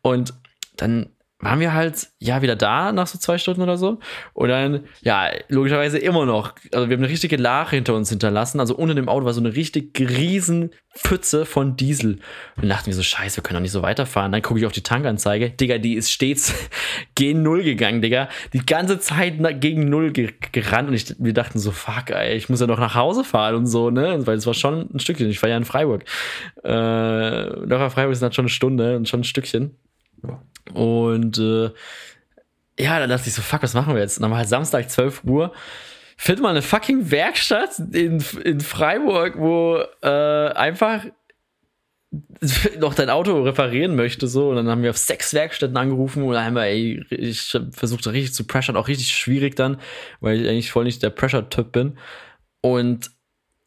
[0.02, 0.34] Und
[0.78, 1.10] dann
[1.42, 4.00] waren wir halt, ja, wieder da nach so zwei Stunden oder so.
[4.34, 6.54] Und dann, ja, logischerweise immer noch.
[6.74, 8.60] Also wir haben eine richtige Lache hinter uns hinterlassen.
[8.60, 12.20] Also unter dem Auto war so eine richtig riesen Pfütze von Diesel.
[12.58, 14.34] Und dachten wir so, scheiße, wir können doch nicht so weiterfahren.
[14.34, 15.50] Dann gucke ich auf die Tankanzeige.
[15.50, 16.54] Digga, die ist stets
[17.16, 18.28] gegen Null gegangen, Digga.
[18.52, 20.90] Die ganze Zeit gegen Null gerannt.
[20.90, 23.68] Und ich, wir dachten so, fuck, ey, ich muss ja noch nach Hause fahren und
[23.68, 24.28] so, ne?
[24.28, 25.30] Weil es war schon ein Stückchen.
[25.30, 26.04] Ich war ja in Freiburg.
[26.66, 29.78] Äh, nach Freiburg sind das schon eine Stunde und schon ein Stückchen.
[30.74, 31.72] Und äh,
[32.80, 34.17] ja, dann dachte ich so, fuck, was machen wir jetzt?
[34.17, 35.53] Und dann war halt Samstag 12 Uhr.
[36.17, 41.05] Findet mal eine fucking Werkstatt in, in Freiburg, wo äh, einfach
[42.80, 44.49] noch dein Auto reparieren möchte, so.
[44.49, 48.45] Und dann haben wir auf sechs Werkstätten angerufen und wir, ey, ich versucht richtig zu
[48.45, 49.80] pressure, auch richtig schwierig dann,
[50.20, 51.97] weil ich eigentlich voll nicht der Pressure-Typ bin.
[52.61, 53.11] Und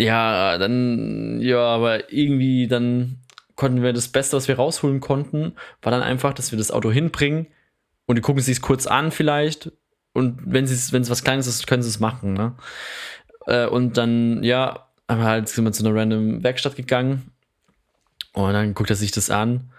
[0.00, 3.21] ja, dann, ja, aber irgendwie dann
[3.56, 6.90] konnten wir das Beste, was wir rausholen konnten, war dann einfach, dass wir das Auto
[6.90, 7.46] hinbringen
[8.06, 9.70] und die gucken sich es kurz an vielleicht
[10.12, 12.34] und wenn es was Kleines ist, können sie es machen.
[12.34, 12.54] Ne?
[13.46, 17.32] Äh, und dann ja, haben halt sind wir zu einer random Werkstatt gegangen
[18.32, 19.70] und dann guckt er sich das an.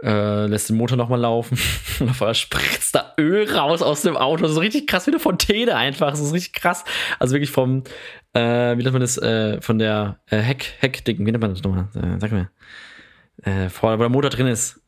[0.00, 1.58] Äh, lässt den Motor nochmal laufen
[2.00, 4.46] und auf einmal spritzt da Öl raus aus dem Auto.
[4.46, 6.12] Ist richtig krass wie eine Fontäne einfach.
[6.12, 6.84] Ist richtig krass.
[7.18, 7.82] Also wirklich vom,
[8.32, 11.64] äh, wie nennt man das, äh, von der äh, Heck, Heckding, wie nennt man das
[11.64, 11.88] nochmal?
[11.96, 12.48] Äh, sag mir
[13.48, 14.80] äh, vorne, wo der Motor drin ist.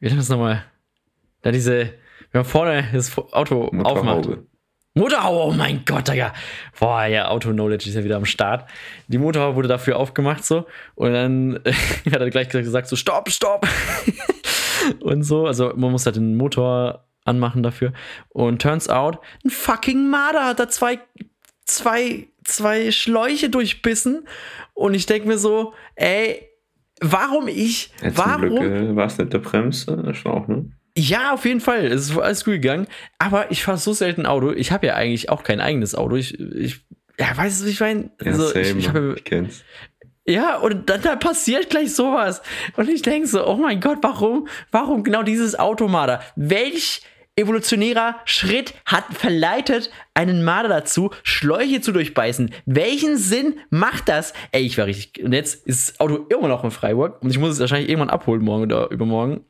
[0.00, 0.64] Wie das nochmal?
[1.42, 1.94] Da diese,
[2.32, 3.84] wenn man vorne das Auto Motorhaube.
[3.84, 4.38] aufmacht.
[4.94, 6.34] Motorhaube, oh mein Gott, Digga.
[6.78, 8.68] Boah, ja, Auto-Knowledge ist ja wieder am Start.
[9.06, 10.66] Die Motorhaube wurde dafür aufgemacht, so.
[10.96, 11.72] Und dann äh,
[12.10, 13.68] hat er gleich gesagt, so, stopp, stopp.
[15.00, 15.46] und so.
[15.46, 17.92] Also, man muss halt den Motor anmachen dafür.
[18.30, 20.98] Und turns out, ein fucking Marder hat da zwei,
[21.66, 24.26] zwei, zwei Schläuche durchbissen.
[24.74, 26.49] Und ich denke mir so, ey,
[27.00, 28.56] warum ich, ja, warum.
[28.56, 30.70] Glück, äh, war es nicht der Bremse, Schlauch, ne?
[30.96, 31.86] Ja, auf jeden Fall.
[31.86, 32.86] Es ist alles gut gegangen.
[33.18, 34.50] Aber ich fahre so selten Auto.
[34.50, 36.16] Ich habe ja eigentlich auch kein eigenes Auto.
[36.16, 36.80] Ich, ich
[37.18, 38.10] ja, weißt du, wie ich meine?
[38.22, 39.62] Ja, also, ich, ich, hab, ich kenn's.
[40.26, 42.42] Ja, und dann, dann, passiert gleich sowas.
[42.76, 46.22] Und ich denke so, oh mein Gott, warum, warum genau dieses Automater?
[46.36, 47.02] Welch
[47.40, 52.52] evolutionärer Schritt hat verleitet einen Marder dazu, Schläuche zu durchbeißen.
[52.66, 54.32] Welchen Sinn macht das?
[54.52, 55.24] Ey, ich war richtig.
[55.24, 58.10] Und jetzt ist das Auto immer noch in Freiburg und ich muss es wahrscheinlich irgendwann
[58.10, 59.44] abholen, morgen oder übermorgen.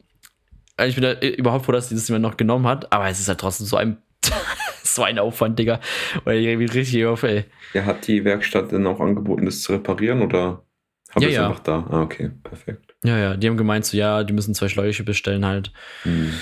[0.87, 3.41] Ich bin da überhaupt froh, dass dieses jemand noch genommen hat, aber es ist halt
[3.41, 3.99] trotzdem so ein,
[4.83, 5.81] so ein Aufwand, Digga.
[6.25, 7.45] Weil ich irgendwie richtig auf, ey.
[7.75, 10.65] Ja, hat die Werkstatt denn auch angeboten, das zu reparieren oder
[11.11, 11.49] habe Ja, ich ja.
[11.49, 11.87] einfach da?
[11.91, 12.95] Ah, okay, perfekt.
[13.03, 15.73] Ja, ja, die haben gemeint, so, ja, die müssen zwei Schläuche bestellen halt.
[16.03, 16.33] Hm.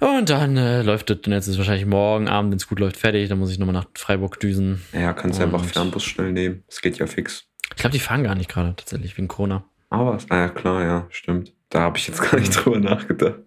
[0.00, 2.96] Und dann äh, läuft das, und jetzt ist wahrscheinlich morgen Abend, wenn es gut läuft,
[2.96, 3.28] fertig.
[3.28, 4.82] Dann muss ich nochmal nach Freiburg düsen.
[4.92, 6.64] Ja, kannst du einfach Fernbus schnell nehmen.
[6.68, 7.46] Es geht ja fix.
[7.70, 9.64] Ich glaube, die fahren gar nicht gerade tatsächlich wegen Corona.
[9.90, 11.52] Aber, ah ja, klar, ja, stimmt.
[11.68, 13.38] Da habe ich jetzt gar nicht drüber nachgedacht.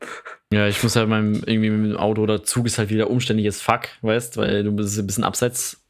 [0.52, 3.62] Ja, ich muss halt meinem, irgendwie mit dem Auto oder Zug ist halt wieder umständliches
[3.62, 5.82] Fuck, weißt, weil du bist ein bisschen abseits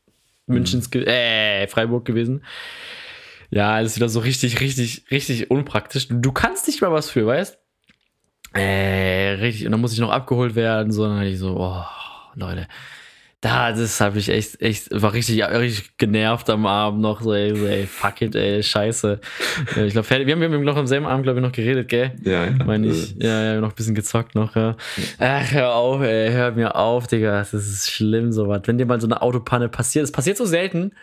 [0.48, 2.44] Münchens, ge äh, Freiburg gewesen.
[3.54, 6.08] Ja, das ist wieder so richtig, richtig, richtig unpraktisch.
[6.10, 7.60] Du, kannst nicht mal was für, weißt?
[8.56, 9.66] Äh, richtig.
[9.66, 11.84] Und dann muss ich noch abgeholt werden, so, dann hatte ich so, oh,
[12.34, 12.68] Leute.
[13.42, 17.56] Da, das habe ich echt, echt, war richtig, richtig genervt am Abend noch, so, ey,
[17.56, 19.20] so, ey fuck it, ey, scheiße.
[19.86, 22.14] Ich glaube, wir haben, wir haben noch am selben Abend, glaube ich, noch geredet, gell?
[22.24, 22.52] Ja, ja.
[22.66, 23.20] Meine ich.
[23.22, 24.78] Äh, Ja, ja, noch ein bisschen gezockt noch, ja.
[25.20, 27.38] Ach, hör auf, ey, hör mir auf, Digga.
[27.40, 28.62] Das ist schlimm, sowas.
[28.66, 30.94] Wenn dir mal so eine Autopanne passiert, es passiert so selten,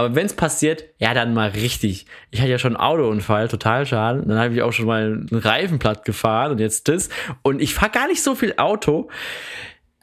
[0.00, 2.06] aber wenn es passiert, ja, dann mal richtig.
[2.30, 4.26] Ich hatte ja schon einen Autounfall, total schaden.
[4.26, 7.10] Dann habe ich auch schon mal einen Reifen platt gefahren und jetzt das.
[7.42, 9.10] Und ich fahre gar nicht so viel Auto.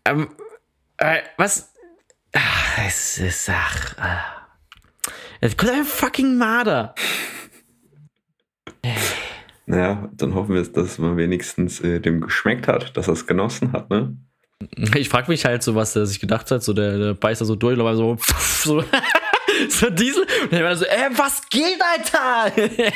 [0.06, 0.30] Ähm,
[0.98, 1.74] äh, was?
[2.34, 3.98] Ach, es ist, ach.
[3.98, 4.20] ah.
[5.42, 6.94] Jetzt kommt ein fucking Marder.
[9.66, 13.26] Naja, dann hoffen wir, dass es mal wenigstens äh, dem geschmeckt hat, dass er es
[13.26, 14.16] genossen hat, ne?
[14.96, 16.64] Ich frage mich halt so, was der sich gedacht hat.
[16.64, 18.84] So, der, der beißt da so durch, aber so, so,
[19.70, 20.24] so Diesel.
[20.44, 22.52] Und dann war er so, ey, was geht, Alter?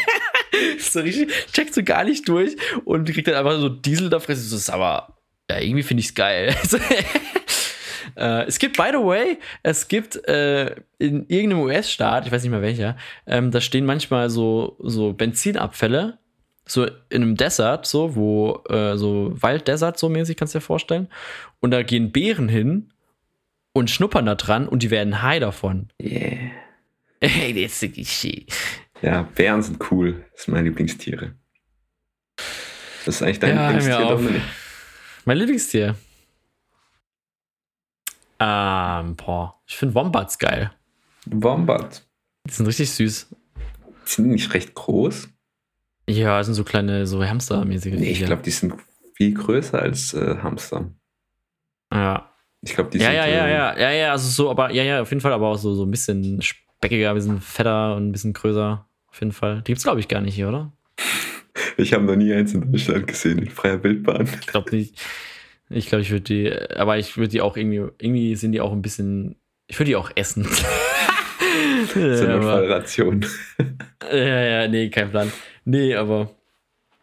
[0.80, 2.55] so richtig, checkt so gar nicht durch
[2.86, 4.57] und kriegt dann einfach so Diesel da fressen.
[4.57, 5.16] So, aber,
[5.49, 6.55] ja, irgendwie finde ich es geil.
[8.16, 12.51] Äh, es gibt, by the way, es gibt äh, in irgendeinem US-Staat, ich weiß nicht
[12.51, 16.18] mehr welcher, ähm, da stehen manchmal so, so Benzinabfälle,
[16.66, 21.07] so in einem Desert, so, wo, äh, so Walddesert so mäßig, kannst du dir vorstellen.
[21.59, 22.91] Und da gehen Bären hin
[23.74, 25.89] und schnuppern da dran und die werden high davon.
[26.01, 26.51] Yeah.
[27.19, 28.28] Ey, das ist.
[29.01, 30.26] Ja, Bären sind cool.
[30.34, 31.36] Das sind meine Lieblingstiere.
[33.05, 34.07] Das ist eigentlich dein Ja, Lieblingstier.
[34.07, 34.41] Dominik.
[35.26, 35.95] Mein Lieblingstier.
[38.39, 39.61] Ähm, boah.
[39.67, 40.72] Ich finde Wombats geil.
[41.26, 42.03] Wombat.
[42.47, 43.28] Die sind richtig süß.
[44.05, 45.30] Sind die nicht recht groß?
[46.09, 48.74] Ja, das sind so kleine, so Hamster-mäßige Nee, ich glaube, die sind
[49.13, 50.89] viel größer als äh, Hamster.
[51.93, 52.30] Ja.
[52.64, 53.16] Ich glaube, die Ja, sind.
[53.16, 55.47] ja, ja, äh, ja, ja, ja, also so, aber ja, ja, auf jeden Fall, aber
[55.47, 58.86] auch so, so ein bisschen speckiger, ein bisschen fetter und ein bisschen größer.
[59.07, 59.57] Auf jeden Fall.
[59.64, 60.72] Die gibt's, glaube ich, gar nicht hier, oder?
[61.78, 64.28] Ich habe noch nie eins in Deutschland gesehen, in freier Wildbahn.
[64.39, 65.01] Ich glaube nicht.
[65.70, 68.72] Ich glaube, ich würde die, aber ich würde die auch irgendwie, irgendwie sind die auch
[68.72, 69.36] ein bisschen,
[69.68, 70.47] ich würde die auch essen.
[71.93, 72.84] So eine ja,
[74.12, 75.32] ja, ja, nee, kein Plan.
[75.66, 76.32] Nee, aber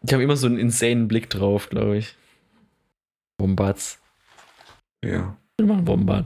[0.01, 2.15] die haben immer so einen insanen Blick drauf, glaube ich.
[3.37, 3.99] Wombats.
[5.03, 5.37] Ja.
[5.59, 6.25] Wir machen Wombat.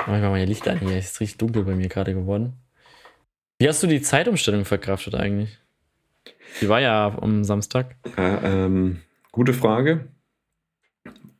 [0.00, 0.98] Mach ich mal meine Lichter an hier.
[0.98, 2.52] Es ist richtig dunkel bei mir gerade geworden.
[3.58, 5.58] Wie hast du die Zeitumstellung verkraftet eigentlich?
[6.60, 7.96] Die war ja am Samstag.
[8.14, 9.00] ja ähm,
[9.32, 10.08] gute Frage.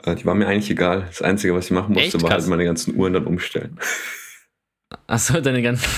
[0.05, 1.05] Äh, die war mir eigentlich egal.
[1.07, 2.23] Das Einzige, was ich machen musste, Echt?
[2.23, 3.79] war halt meine ganzen Uhren dann umstellen.
[5.07, 5.91] Achso, deine ganzen.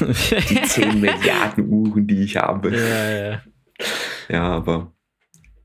[0.00, 2.76] Die 10 Milliarden Uhren, die ich habe.
[2.76, 3.42] ja, ja.
[4.28, 4.92] Ja, aber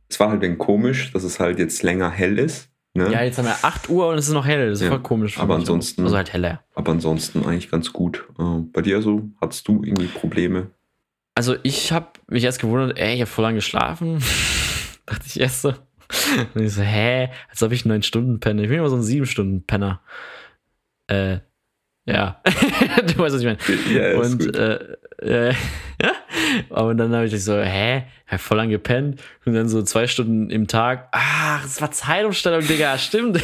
[0.07, 2.69] es war halt wegen komisch, dass es halt jetzt länger hell ist.
[2.97, 3.11] Ne?
[3.11, 4.69] Ja, jetzt haben wir 8 Uhr und es ist noch hell.
[4.69, 5.37] Das ist Ja, voll komisch.
[5.39, 6.63] aber ansonsten- Also halt heller.
[6.75, 8.25] Aber ansonsten eigentlich ganz gut.
[8.39, 9.29] Äh, bei dir so?
[9.39, 10.71] Hattest du irgendwie Probleme?
[11.35, 14.17] Also ich habe mich erst gewundert, ey, ich habe voll lange geschlafen.
[15.05, 15.69] Dachte ich erst so.
[16.55, 17.29] Und ich so, hä?
[17.49, 18.63] Als ob ich neun Stunden penne.
[18.63, 20.01] Ich bin immer so ein sieben Stunden Penner.
[21.07, 21.39] Äh,
[22.05, 22.41] ja.
[22.45, 23.57] du weißt, was ich meine.
[23.93, 25.53] Ja, Und äh, äh.
[26.69, 28.03] Aber dann habe ich so, hä?
[28.27, 29.21] Hab voll lang gepennt.
[29.45, 31.09] Und dann so zwei Stunden im Tag.
[31.11, 32.97] Ach, es war Zeitumstellung, Digga.
[32.97, 33.41] Stimmt.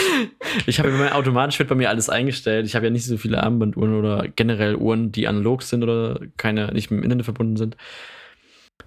[0.66, 2.66] ich habe immer automatisch wird bei mir alles eingestellt.
[2.66, 6.72] Ich habe ja nicht so viele Armbanduhren oder generell Uhren, die analog sind oder keine,
[6.72, 7.76] nicht mit dem Internet verbunden sind.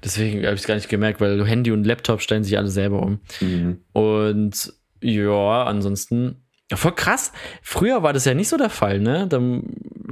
[0.04, 3.02] Deswegen habe ich es gar nicht gemerkt, weil Handy und Laptop stellen sich alle selber
[3.04, 3.20] um.
[3.40, 3.82] Mhm.
[3.94, 6.41] Und ja, ansonsten,
[6.72, 7.34] ja, voll krass.
[7.62, 9.28] Früher war das ja nicht so der Fall, ne?
[9.28, 9.64] Dann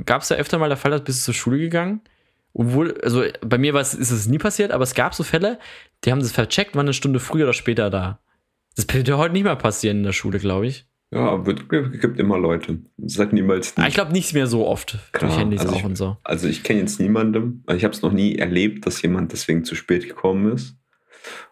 [0.06, 2.02] gab es ja öfter mal der Fall, dass bist du zur Schule gegangen.
[2.52, 5.58] Obwohl, also bei mir ist es nie passiert, aber es gab so Fälle,
[6.04, 8.20] die haben das vercheckt, waren eine Stunde früher oder später da.
[8.76, 10.86] Das könnte heute nicht mehr passieren in der Schule, glaube ich.
[11.12, 12.80] Ja, wird, gibt immer Leute.
[12.98, 13.88] Sag niemals nie.
[13.88, 14.98] ich glaube nicht mehr so oft.
[15.14, 16.18] Klar, durch Handys also auch ich- und so.
[16.24, 19.76] Also ich kenne jetzt niemanden, ich habe es noch nie erlebt, dass jemand deswegen zu
[19.76, 20.76] spät gekommen ist.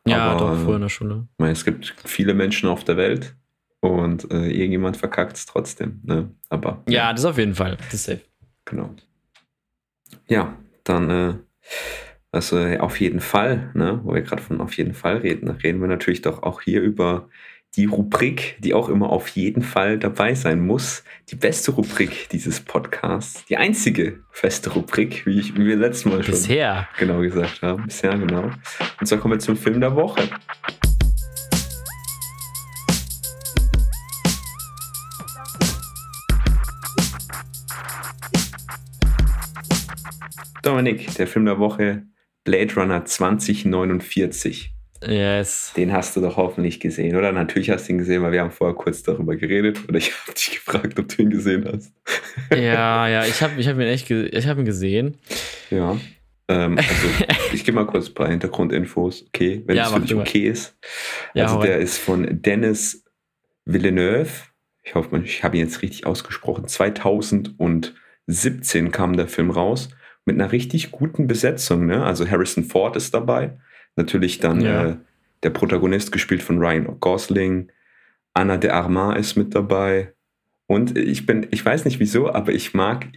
[0.05, 1.27] Ja, aber, doch, früher in der Schule.
[1.31, 3.35] Ich meine, es gibt viele Menschen auf der Welt
[3.79, 6.01] und äh, irgendjemand verkackt es trotzdem.
[6.03, 6.31] Ne?
[6.49, 7.77] Aber ja, das auf jeden Fall.
[7.77, 8.21] Das ist safe.
[8.65, 8.95] Genau.
[10.27, 11.33] Ja, dann äh,
[12.31, 15.87] also auf jeden Fall, ne, wo wir gerade von auf jeden Fall reden, reden wir
[15.87, 17.29] natürlich doch auch hier über
[17.75, 21.03] die Rubrik, die auch immer auf jeden Fall dabei sein muss.
[21.29, 23.45] Die beste Rubrik dieses Podcasts.
[23.45, 26.87] Die einzige feste Rubrik, wie, ich, wie wir letztes Mal schon Bisher.
[26.97, 27.85] genau gesagt haben.
[27.85, 28.49] Bisher, genau.
[28.99, 30.29] Und zwar kommen wir zum Film der Woche.
[40.63, 42.03] Dominik, der Film der Woche,
[42.43, 44.73] Blade Runner 2049.
[45.05, 45.73] Yes.
[45.77, 47.31] Den hast du doch hoffentlich gesehen, oder?
[47.31, 50.33] Natürlich hast du ihn gesehen, weil wir haben vorher kurz darüber geredet oder ich habe
[50.33, 51.93] dich gefragt, ob du ihn gesehen hast.
[52.51, 55.17] Ja, ja, ich habe ich hab ihn echt ich hab ihn gesehen.
[55.69, 55.97] Ja.
[56.47, 57.07] Ähm, also,
[57.53, 60.75] ich gebe mal kurz ein paar Hintergrundinfos, okay, wenn Ja, es für dich okay ist.
[61.33, 63.03] Ja, also der ist von Dennis
[63.65, 64.31] Villeneuve.
[64.83, 66.65] Ich hoffe, ich habe ihn jetzt richtig ausgesprochen.
[68.27, 69.89] 2017 kam der Film raus
[70.25, 71.85] mit einer richtig guten Besetzung.
[71.85, 72.03] Ne?
[72.03, 73.57] Also Harrison Ford ist dabei.
[73.95, 74.85] Natürlich dann Ja.
[74.89, 74.97] äh,
[75.43, 77.71] der Protagonist gespielt von Ryan Gosling.
[78.33, 80.13] Anna de Armas ist mit dabei.
[80.67, 83.07] Und ich bin, ich weiß nicht wieso, aber ich mag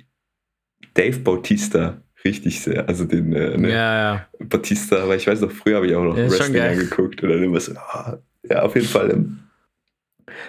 [0.94, 2.88] Dave Bautista richtig sehr.
[2.88, 3.70] Also den äh, ne?
[3.70, 4.28] Ja, ja.
[4.38, 7.72] Batista, aber ich weiß noch, früher habe ich auch noch Ja, Wrestling angeguckt oder so,
[7.76, 9.11] ah, ja, auf jeden Fall.
[9.11, 9.40] Ähm,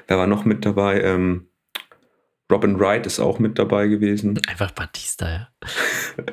[0.08, 1.48] da war noch mit dabei, ähm,
[2.52, 4.40] Robin Wright ist auch mit dabei gewesen.
[4.48, 5.48] Einfach Batista, ja.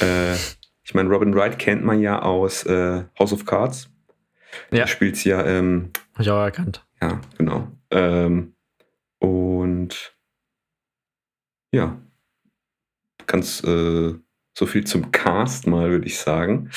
[0.00, 0.34] Äh,
[0.82, 3.88] ich meine, Robin Wright kennt man ja aus äh, House of Cards.
[4.72, 4.80] Ja.
[4.80, 6.84] Da spielt sie ja, ähm, Hab ich auch erkannt.
[7.00, 7.68] ja, genau.
[7.90, 8.54] Ähm,
[9.20, 10.16] und
[11.72, 11.96] ja,
[13.26, 14.14] ganz äh,
[14.58, 16.70] so viel zum Cast mal, würde ich sagen.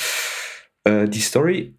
[0.84, 1.76] Äh, die Story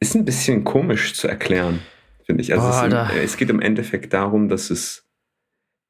[0.00, 1.80] ist ein bisschen komisch zu erklären,
[2.26, 2.52] finde ich.
[2.52, 5.06] Also Oh, es, im, es geht im Endeffekt darum, dass es,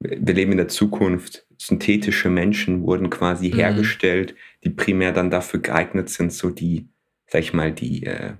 [0.02, 3.54] wir leben in der Zukunft, synthetische Menschen wurden quasi Mhm.
[3.54, 4.34] hergestellt,
[4.64, 6.88] die primär dann dafür geeignet sind, so die,
[7.26, 8.32] sag ich mal, die, äh,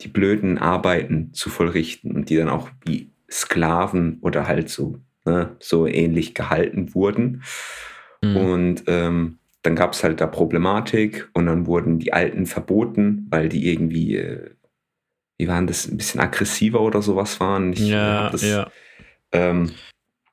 [0.00, 5.56] die blöden Arbeiten zu vollrichten und die dann auch wie Sklaven oder halt so, ne,
[5.58, 7.42] so ähnlich gehalten wurden.
[8.22, 8.36] Mhm.
[8.36, 13.48] Und ähm, dann gab es halt da Problematik und dann wurden die Alten verboten, weil
[13.48, 14.50] die irgendwie, äh,
[15.38, 17.72] wie waren das, ein bisschen aggressiver oder sowas waren.
[17.72, 18.70] Ich, ja, das, ja.
[19.32, 19.70] ähm,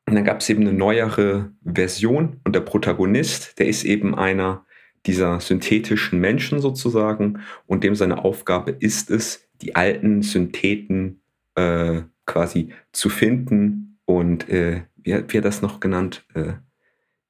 [0.10, 4.66] und dann gab es eben eine neuere Version und der Protagonist, der ist eben einer
[5.05, 11.22] dieser synthetischen Menschen sozusagen und dem seine Aufgabe ist es, die alten Syntheten
[11.55, 16.26] äh, quasi zu finden und äh, wie, hat- wie hat das noch genannt?
[16.34, 16.53] Äh,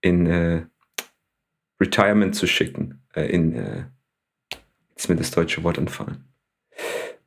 [0.01, 0.63] in äh,
[1.79, 3.01] Retirement zu schicken.
[3.13, 3.83] Äh, in, äh,
[4.91, 6.23] jetzt ist mir das deutsche Wort entfallen.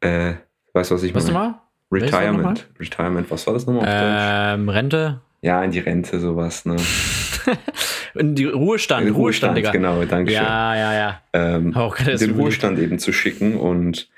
[0.00, 0.34] Äh,
[0.72, 1.38] weißt du, was ich Was meine?
[1.38, 1.54] Wort
[1.90, 2.68] Retirement.
[2.80, 4.60] Retirement, was war das nochmal auf Deutsch?
[4.62, 5.20] Ähm, Rente?
[5.42, 6.76] Ja, in die Rente, sowas, ne?
[8.14, 9.70] In die Ruhestand, In den Ruhestand, Digga.
[9.72, 10.42] genau, danke schön.
[10.42, 11.22] Ja, ja, ja.
[11.32, 12.32] Ähm, auch den.
[12.32, 14.08] Ruhestand eben zu schicken und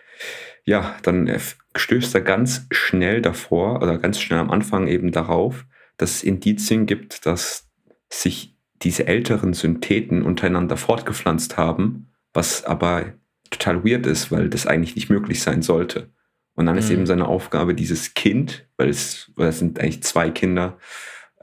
[0.64, 1.30] ja, dann
[1.76, 5.64] stößt er ganz schnell davor oder ganz schnell am Anfang eben darauf,
[5.96, 7.68] dass es Indizien gibt, dass
[8.10, 13.04] sich diese älteren Syntheten untereinander fortgepflanzt haben, was aber
[13.50, 16.10] total weird ist, weil das eigentlich nicht möglich sein sollte.
[16.56, 16.96] Und dann ist Mhm.
[16.96, 20.78] eben seine Aufgabe, dieses Kind, weil es, weil es sind eigentlich zwei Kinder,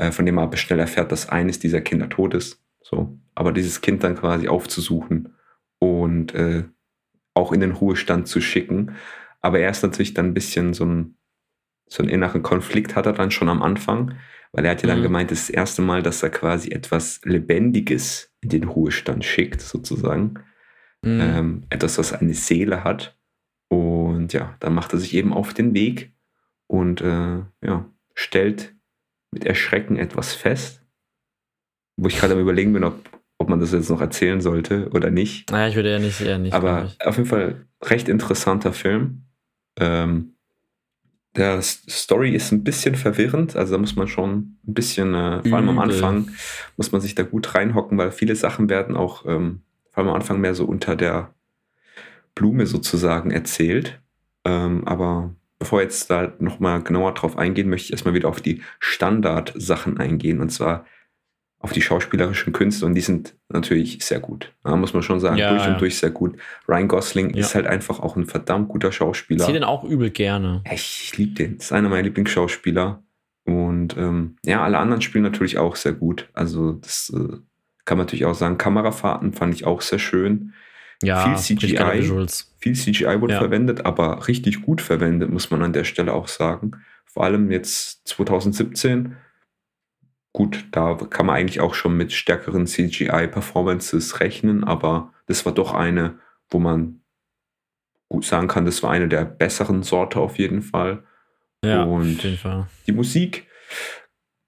[0.01, 2.59] äh, von dem er aber schnell erfährt, dass eines dieser Kinder tot ist.
[2.81, 3.17] So.
[3.35, 5.35] Aber dieses Kind dann quasi aufzusuchen
[5.79, 6.63] und äh,
[7.35, 8.95] auch in den Ruhestand zu schicken.
[9.41, 11.15] Aber er ist natürlich dann ein bisschen so ein,
[11.87, 14.15] so einen inneren Konflikt hat er dann schon am Anfang,
[14.53, 15.03] weil er hat ja dann Mhm.
[15.03, 19.61] gemeint, das ist das erste Mal, dass er quasi etwas Lebendiges in den Ruhestand schickt,
[19.61, 20.33] sozusagen.
[21.03, 21.19] Mhm.
[21.21, 23.17] Ähm, etwas, was eine Seele hat.
[23.69, 26.13] Und ja, dann macht er sich eben auf den Weg
[26.67, 27.85] und äh, ja,
[28.15, 28.75] stellt
[29.31, 30.81] mit Erschrecken etwas fest,
[31.97, 32.97] wo ich gerade am überlegen bin, ob,
[33.37, 35.49] ob man das jetzt noch erzählen sollte oder nicht.
[35.51, 36.53] naja, ich würde ja nicht, eher nicht.
[36.53, 39.23] Aber auf jeden Fall recht interessanter Film.
[39.79, 40.35] Ähm,
[41.35, 44.31] der Story ist ein bisschen verwirrend, also da muss man schon
[44.67, 45.79] ein bisschen, äh, vor allem am.
[45.79, 46.29] Anfang,
[46.75, 49.61] muss man sich da gut reinhocken, weil viele Sachen werden auch ähm,
[49.91, 51.33] vor allem am Anfang mehr so unter der
[52.35, 54.01] Blume sozusagen erzählt.
[54.43, 58.41] Ähm, aber bevor wir jetzt da nochmal genauer drauf eingehen, möchte ich erstmal wieder auf
[58.41, 60.85] die Standardsachen eingehen und zwar
[61.59, 64.51] auf die schauspielerischen Künste und die sind natürlich sehr gut.
[64.63, 65.73] Da muss man schon sagen, Ja, durch ja.
[65.73, 66.35] und durch sehr gut.
[66.67, 67.41] Ryan Gosling Ja.
[67.41, 69.45] ist halt einfach auch ein verdammt guter Ich Schauspieler.
[69.45, 70.63] sehe den auch übel gerne.
[70.73, 71.57] Ich, ich liebe den.
[71.57, 73.03] Das ist einer meiner Lieblingsschauspieler.
[73.45, 76.29] Und ähm, ja, alle anderen spielen natürlich auch sehr gut.
[76.33, 77.37] Also das äh,
[77.85, 78.57] kann man natürlich auch sagen.
[78.57, 80.53] Kamerafahrten fand ich auch sehr schön.
[81.01, 82.27] Ja, Viel CGI.
[82.59, 83.39] Viel CGI wurde Ja.
[83.39, 86.71] verwendet, aber richtig gut verwendet, muss man an der Stelle auch sagen.
[87.05, 89.17] vor allem jetzt 2017.
[90.33, 95.73] Gut, da kann man eigentlich auch schon mit stärkeren CGI-Performances rechnen, aber das war doch
[95.73, 97.01] eine, wo man
[98.07, 101.03] gut sagen kann, das war eine der besseren Sorte auf jeden Fall.
[101.65, 102.67] Ja, Und auf jeden Fall.
[102.87, 103.45] die Musik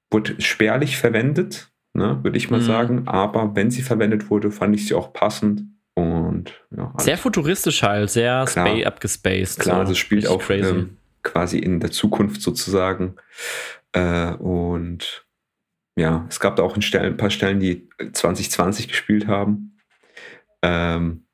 [0.10, 2.66] wurde spärlich verwendet, ne, würde ich mal Mhm.
[2.66, 3.08] sagen.
[3.10, 5.64] Aber wenn sie verwendet wurde, fand ich sie auch passend.
[6.72, 8.68] Und ja, alles Sehr futuristisch halt, sehr Klar.
[8.78, 9.60] spa abgespaced.
[9.60, 9.80] klar, so.
[9.82, 13.16] also es spielt auch ähm, quasi in der Zukunft sozusagen.
[13.94, 15.26] Äh, und
[15.96, 19.78] ja, es gab da auch ein paar Stellen, die 2020 gespielt haben.
[20.62, 21.26] Ähm,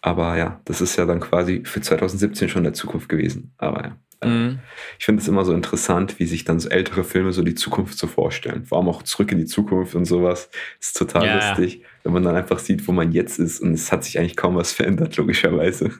[0.00, 3.52] aber ja, das ist ja dann quasi für 2017 schon der Zukunft gewesen.
[3.58, 3.96] Aber ja.
[4.20, 4.58] äh, Mhm.
[4.98, 7.98] Ich finde es immer so interessant, wie sich dann so ältere Filme so die Zukunft
[7.98, 8.64] so vorstellen.
[8.64, 10.50] Vor allem auch zurück in die Zukunft und sowas.
[10.80, 11.36] ist total Ja.
[11.36, 14.36] lustig, wenn man dann einfach sieht, wo man jetzt ist und es hat sich eigentlich
[14.36, 15.90] kaum was verändert, logischerweise.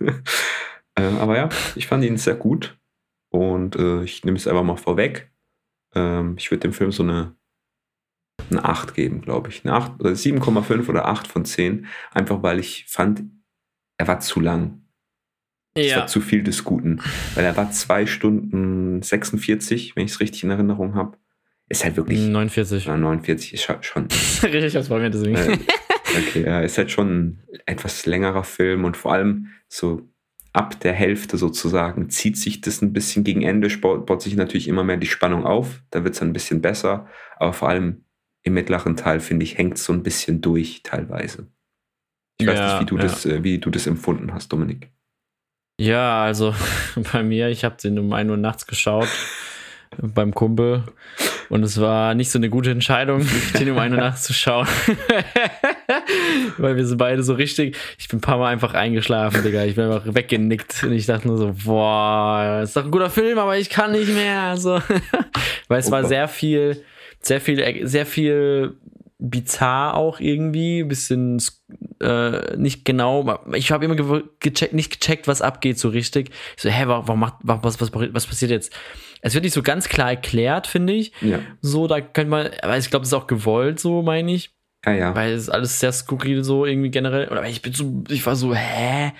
[0.97, 2.79] äh, aber ja, ich fand ihn sehr gut
[3.31, 5.31] und äh, ich nehme es einfach mal vorweg.
[5.95, 7.35] Ähm, ich würde dem Film so eine,
[8.51, 9.65] eine 8 geben, glaube ich.
[9.65, 11.87] Eine 8, oder 7,5 oder 8 von 10.
[12.13, 13.25] Einfach weil ich fand,
[13.99, 14.83] er war zu lang.
[15.75, 16.07] Es war Ja.
[16.07, 17.01] zu viel des Guten.
[17.35, 21.19] Weil er war 2 Stunden 46, wenn ich es richtig in Erinnerung habe.
[21.69, 22.19] Ist halt wirklich.
[22.21, 22.87] 49.
[22.87, 24.05] Ja, 49 ist schon.
[24.43, 25.37] Richtig, das war mir deswegen.
[25.37, 25.59] Äh,
[26.17, 30.09] okay, ja, ist halt schon ein etwas längerer Film und vor allem so
[30.53, 34.85] ab der Hälfte sozusagen zieht sich das ein bisschen gegen Ende, baut, sich natürlich immer
[34.85, 35.83] mehr die Spannung auf.
[35.91, 37.07] Da wird es ein bisschen besser,
[37.37, 38.05] aber vor allem
[38.43, 41.49] im mittleren Teil, finde ich, hängt es so ein bisschen durch teilweise.
[42.41, 43.03] Ich weiß Ja, nicht, wie du, ja.
[43.03, 44.91] das, äh, wie du das empfunden hast, Dominik.
[45.81, 46.55] Ja, also
[47.13, 49.09] bei mir, ich habe den um 1 Uhr nachts geschaut
[49.97, 50.85] beim Kumpel
[51.51, 53.27] und es war nicht so eine gute Entscheidung,
[53.59, 54.67] den um 1 Uhr nachts zu schauen.
[56.59, 59.65] Weil wir sind beide so richtig, ich bin ein paar Mal einfach eingeschlafen, Digga.
[59.65, 63.39] Ich bin einfach weggenickt und ich dachte nur so, boah, ist doch ein guter Film,
[63.39, 64.57] aber ich kann nicht mehr.
[64.57, 64.81] So.
[65.69, 66.09] Weil es war Opa.
[66.09, 66.85] sehr viel,
[67.21, 68.77] sehr viel, sehr viel
[69.21, 71.43] bizarr auch irgendwie, bisschen
[72.01, 73.41] äh, nicht genau.
[73.55, 76.31] Ich habe immer gew- gecheckt, nicht gecheckt, was abgeht so richtig.
[76.57, 78.73] Ich so, hä, warum, macht, was, was, was passiert jetzt?
[79.21, 81.13] Es wird nicht so ganz klar erklärt, finde ich.
[81.21, 84.51] Ja, So, da könnte man, aber ich glaube, das ist auch gewollt, so meine ich.
[84.85, 85.15] Ja, ja.
[85.15, 87.29] Weil es ist alles sehr skurril so irgendwie generell.
[87.29, 89.13] Oder ich bin so, ich war so, hä?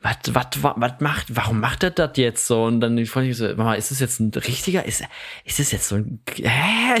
[0.00, 2.64] Was, was, was, was macht, warum macht er das jetzt so?
[2.64, 5.02] Und dann fand ich so, Mama, ist das jetzt ein richtiger, ist,
[5.46, 7.00] ist das jetzt so ein, hä?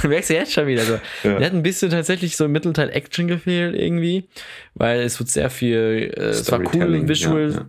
[0.00, 1.00] du merkst ja jetzt schon wieder so.
[1.24, 1.38] Ja.
[1.38, 4.28] Der hat ein bisschen tatsächlich so im Mittelteil Action gefehlt irgendwie,
[4.74, 7.66] weil es wird sehr viel, äh, es war cool, Visual, ja, ja,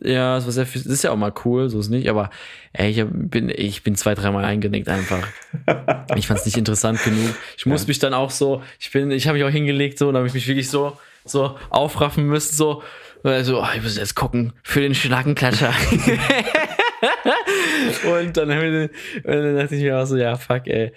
[0.00, 2.30] es war sehr viel, das ist ja auch mal cool, so ist nicht, aber
[2.72, 5.26] ey, ich bin, ich bin zwei, dreimal eingenickt einfach.
[6.16, 7.34] Ich fand es nicht interessant genug.
[7.56, 7.88] Ich muss Ja.
[7.88, 10.34] mich dann auch so, ich bin, ich habe mich auch hingelegt so und habe ich
[10.34, 12.82] mich wirklich so, so aufraffen müssen, so,
[13.22, 15.72] also, oh, ich muss jetzt gucken für den Schlackenklatscher.
[18.06, 18.90] und dann, ich-
[19.24, 20.92] dann dachte ich mir auch so, ja, fuck, ey.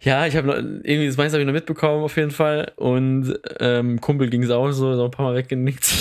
[0.00, 3.36] Ja, ich habe noch, irgendwie das meiste habe ich noch mitbekommen auf jeden Fall und
[3.58, 5.92] ähm, Kumpel ging es auch so, so ein paar Mal weggenickt.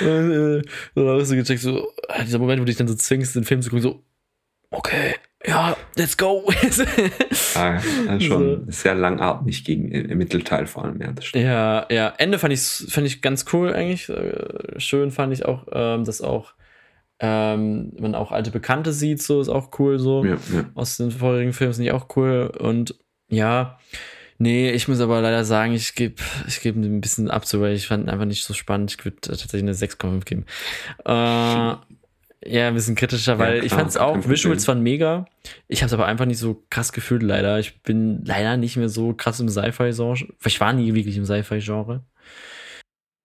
[0.00, 0.30] Und
[0.60, 0.62] äh,
[0.94, 3.34] dann habe ich so gecheckt, so, ah, dieser Moment, wo du dich dann so zwingst,
[3.36, 4.02] den Film zu gucken, so,
[4.70, 5.14] okay,
[5.46, 6.50] ja, let's go.
[7.54, 7.80] Ja,
[8.20, 8.70] schon So.
[8.70, 11.44] sehr langatmig gegen im Mittelteil vor allem, ja, das stimmt.
[11.44, 12.12] Ja, ja.
[12.18, 14.08] Ende fand ich, fand ich ganz cool eigentlich.
[14.08, 16.54] Äh, Schön fand ich auch, ähm, dass auch
[17.18, 20.24] ähm, man auch alte Bekannte sieht, so ist auch cool so.
[20.24, 20.64] Ja, ja.
[20.74, 22.52] Aus den vorherigen Filmen sind die auch cool.
[22.58, 22.94] Und
[23.28, 23.78] ja,
[24.40, 26.16] nee, ich muss aber leider sagen, ich gebe
[26.48, 28.96] ich geb ein bisschen ab, weil ich fand ihn einfach nicht so spannend.
[28.98, 30.46] Ich würde tatsächlich eine 6,5 geben.
[31.04, 31.76] Äh,
[32.42, 34.16] ja, ein bisschen kritischer, weil ich klar, fand es auch.
[34.26, 35.26] Visuals waren mega.
[35.68, 37.58] Ich habe es aber einfach nicht so krass gefühlt, leider.
[37.58, 40.26] Ich bin leider nicht mehr so krass im Sci-Fi-Genre.
[40.44, 42.02] Ich war nie wirklich im Sci-Fi-Genre.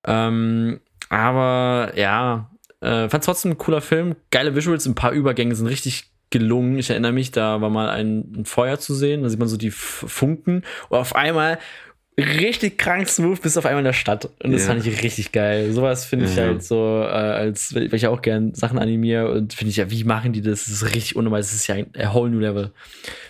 [0.06, 2.52] Ähm, aber ja,
[2.82, 4.16] äh, fand trotzdem ein cooler Film.
[4.32, 6.78] Geile Visuals, ein paar Übergänge sind richtig gelungen.
[6.80, 9.58] Ich erinnere mich, da war mal ein, ein Feuer zu sehen, da sieht man so
[9.58, 11.58] die Funken und auf einmal
[12.18, 14.30] richtig krank smooth bis auf einmal in der Stadt.
[14.42, 14.68] Und das Ja.
[14.74, 15.72] fand ich richtig geil.
[15.74, 16.44] Sowas finde ich Ja.
[16.44, 20.06] halt so, äh, als weil ich auch gern Sachen animiere und finde ich ja, wie
[20.06, 20.66] machen die das?
[20.66, 21.42] Das ist richtig unnormal.
[21.42, 22.72] Das ist ja ein whole new level.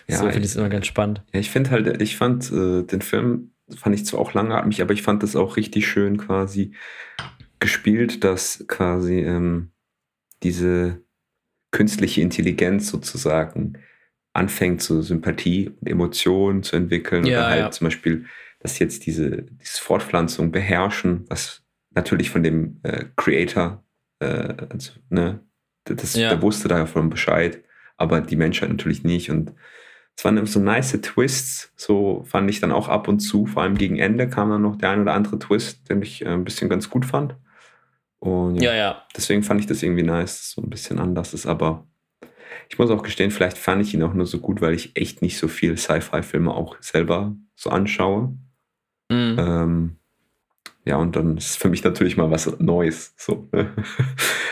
[0.07, 1.23] Ja, so finde ich- ich es immer ganz spannend.
[1.33, 4.93] Ja, ich finde halt, ich fand äh, den Film, fand ich zwar auch langatmig, aber
[4.93, 6.71] ich fand das auch richtig schön quasi
[7.59, 9.69] gespielt, dass quasi ähm,
[10.43, 11.01] diese
[11.75, 13.77] künstliche Intelligenz sozusagen
[14.31, 17.25] anfängt, so Sympathie und Emotionen zu entwickeln.
[17.25, 17.71] Ja, oder halt ja.
[17.71, 18.25] zum Beispiel,
[18.59, 21.63] dass jetzt diese, diese Fortpflanzung beherrschen, was
[21.93, 23.83] natürlich von dem äh, Creator,
[24.19, 25.41] äh, also, ne,
[25.83, 26.29] das, Ja.
[26.29, 27.61] der wusste davon Bescheid,
[27.97, 29.29] aber die Menschheit natürlich nicht.
[29.29, 29.51] Und
[30.15, 33.77] es waren so nice Twists, so fand ich dann auch ab und zu, vor allem
[33.77, 36.69] gegen Ende kam dann noch der ein oder andere Twist, den ich äh, ein bisschen
[36.69, 37.35] ganz gut fand.
[38.25, 39.03] Und Ja, ja.
[39.15, 41.45] deswegen fand ich das irgendwie nice, dass so ein bisschen anders ist.
[41.45, 41.87] Aber
[42.69, 45.21] ich muss auch gestehen, vielleicht fand ich ihn auch nur so gut, weil ich echt
[45.21, 48.35] nicht so viel Sci-Fi-Filme auch selber so anschaue.
[49.11, 49.35] Mhm.
[49.37, 49.95] Ähm,
[50.85, 53.13] ja, und dann ist für mich natürlich mal was Neues.
[53.17, 53.47] So.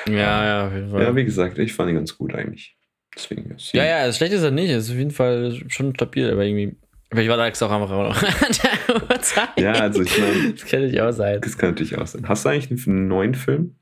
[0.06, 1.02] Ja, ja, auf jeden Fall.
[1.02, 2.76] ja, wie gesagt, ich fand ihn ganz gut eigentlich.
[3.16, 4.70] Deswegen ja, Ja, ja, schlecht ist er nicht.
[4.70, 6.76] Ist auf jeden Fall schon stabil, aber irgendwie.
[7.10, 8.22] Vielleicht war da auch einfach
[9.02, 9.60] Uhrzeit.
[9.60, 11.42] Ja, also ich meine, Das kann nicht auch sein.
[11.42, 12.28] das kann natürlich auch sein.
[12.28, 13.76] Hast du eigentlich einen neuen Film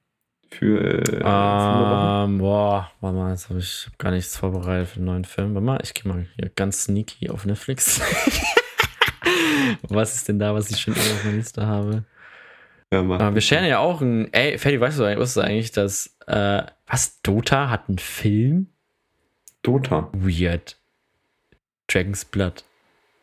[0.49, 5.05] für äh, Ähm, boah, warte mal, jetzt habe ich hab gar nichts vorbereitet für den
[5.05, 5.53] neuen Film.
[5.53, 8.01] Warte mal, ich gehe mal hier ganz sneaky auf Netflix.
[9.84, 12.03] was ist denn da, was ich schon immer auf meiner Liste habe?
[12.93, 13.20] Ja, mach.
[13.20, 14.32] Aber wir scheren ja auch ein.
[14.34, 16.18] Ey, Ferdi, weißt du, weißt du eigentlich, dass.
[16.28, 17.22] Äh, was?
[17.22, 18.68] Dota hat einen Film?
[19.64, 20.09] Dota.
[20.14, 20.78] Weird.
[21.88, 22.64] Dragon's Blood.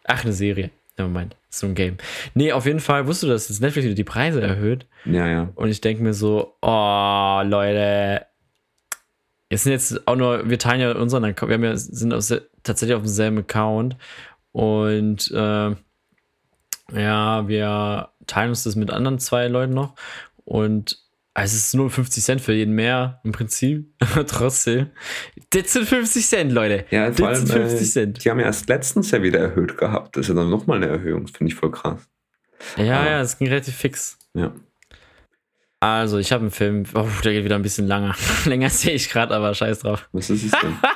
[0.05, 0.71] Ach, eine Serie.
[0.97, 1.37] Nevermind.
[1.51, 1.97] So ein Game.
[2.35, 4.87] Nee, auf jeden Fall wusstest du, dass jetzt Netflix wieder die Preise erhöht.
[5.05, 5.49] Ja, ja.
[5.55, 8.27] Und ich denke mir so, oh, Leute.
[9.51, 12.35] Jetzt sind jetzt auch nur, wir teilen ja unseren Account, wir haben ja, sind aus,
[12.63, 13.97] tatsächlich auf demselben Account.
[14.53, 15.75] Und äh,
[16.93, 19.95] ja, wir teilen uns das mit anderen zwei Leuten noch.
[20.45, 20.99] Und
[21.35, 23.95] also es ist nur 50 Cent für jeden mehr im Prinzip.
[24.27, 24.91] Trotzdem.
[25.51, 26.85] Das sind 50 Cent, Leute.
[26.91, 28.25] Ja, vor das allem, sind 50 äh, Cent.
[28.25, 30.17] die haben ja erst letztens ja wieder erhöht gehabt.
[30.17, 31.25] Das ist ja dann nochmal eine Erhöhung.
[31.27, 32.09] Das finde ich voll krass.
[32.77, 33.07] Ja, ah.
[33.07, 34.19] ja, es ging relativ fix.
[34.35, 34.53] Ja.
[35.81, 38.15] Also, ich habe einen Film, oh, der geht wieder ein bisschen langer.
[38.45, 40.09] Länger sehe ich gerade, aber scheiß drauf.
[40.13, 40.77] Was ist es denn?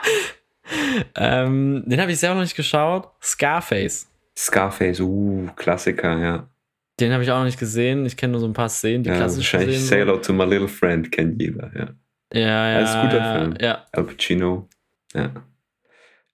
[1.16, 3.09] Ähm, den habe ich selber noch nicht geschaut.
[3.22, 4.09] Scarface.
[4.36, 6.48] Scarface, uh, Klassiker, ja.
[7.00, 8.07] Den habe ich auch noch nicht gesehen.
[8.07, 9.98] Ich kenne nur so ein paar Szenen, die ja klassisch wahrscheinlich Say sind.
[9.98, 11.88] Hello to My Little Friend kennt jeder, ja.
[12.33, 12.80] Ja, ja.
[12.80, 13.55] Das ist ein guter Film.
[13.61, 14.68] Ja, Al Pacino,
[15.14, 15.30] ja.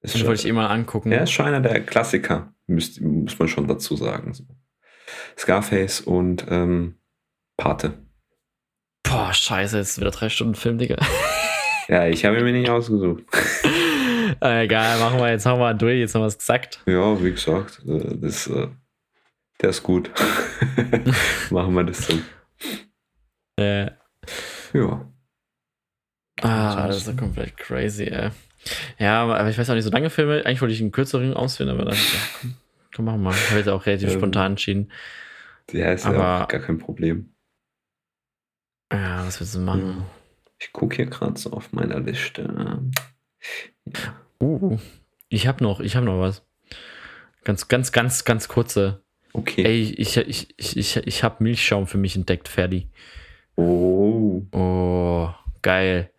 [0.01, 1.11] Ist den schon, wollte ich eh mal angucken.
[1.13, 4.33] ja, ist schon einer der Klassiker, müsst, muss man schon dazu sagen.
[5.37, 6.99] Scarface und ähm,
[7.57, 7.95] Pate.
[9.03, 10.97] Boah, scheiße, jetzt ist wieder drei Stunden Film, Digga.
[11.91, 13.25] Ja, ich habe ihn mir nicht ausgesucht.
[14.43, 16.83] äh, egal, machen wir jetzt, haben wir durch, jetzt haben wir es gesagt.
[16.85, 18.69] Ja, wie gesagt, äh, das, äh,
[19.63, 20.11] der ist gut.
[21.51, 22.19] Machen wir das so.
[23.59, 23.87] Äh,
[24.75, 25.11] Ja.
[26.43, 28.31] Ah, das ist ja komplett crazy, ey.
[28.99, 31.71] Ja, aber ich weiß auch nicht, so lange Filme, eigentlich wollte ich einen kürzeren auswählen,
[31.71, 32.01] aber dann, ja,
[32.95, 33.31] komm, komm, machen wir.
[33.33, 34.93] Ich habe jetzt auch relativ Ähm, spontan entschieden.
[35.73, 37.33] Der ist ja Aber- auch gar kein Problem.
[38.93, 40.05] Ja, was willst du machen?
[40.59, 42.81] Ich gucke hier gerade so auf meiner Liste.
[44.41, 44.79] Uh,
[45.29, 46.43] ich habe noch, ich habe noch was.
[47.45, 49.03] Ganz, ganz, ganz, ganz kurze.
[49.33, 49.63] Okay.
[49.65, 52.89] Ey, ich, ich, ich, ich, ich habe Milchschaum für mich entdeckt, Ferdi.
[53.57, 54.43] Oh.
[54.53, 55.31] Oh,
[55.63, 56.11] geil.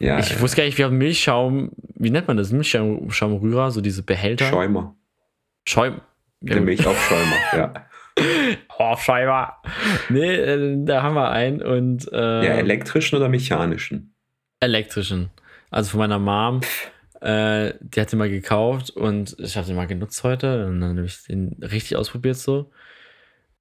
[0.00, 2.52] Ja, ich wusste gar nicht, wir haben Milchschaum, wie nennt man das?
[2.52, 4.48] Milchschaumrührer, so diese Behälter.
[4.48, 4.94] Schäumer.
[5.66, 6.00] Schäum.
[6.40, 7.74] Der Milchaufschäumer, ja.
[8.78, 9.62] Oh, Scheiber.
[10.08, 14.12] Nee, äh, da haben wir einen und äh, Ja, elektrischen oder mechanischen?
[14.60, 15.30] elektrischen.
[15.70, 16.60] Also von meiner Mom.
[17.20, 20.96] Äh, die hat den mal gekauft und ich habe den mal genutzt heute und dann
[20.96, 22.70] habe ich den richtig ausprobiert so.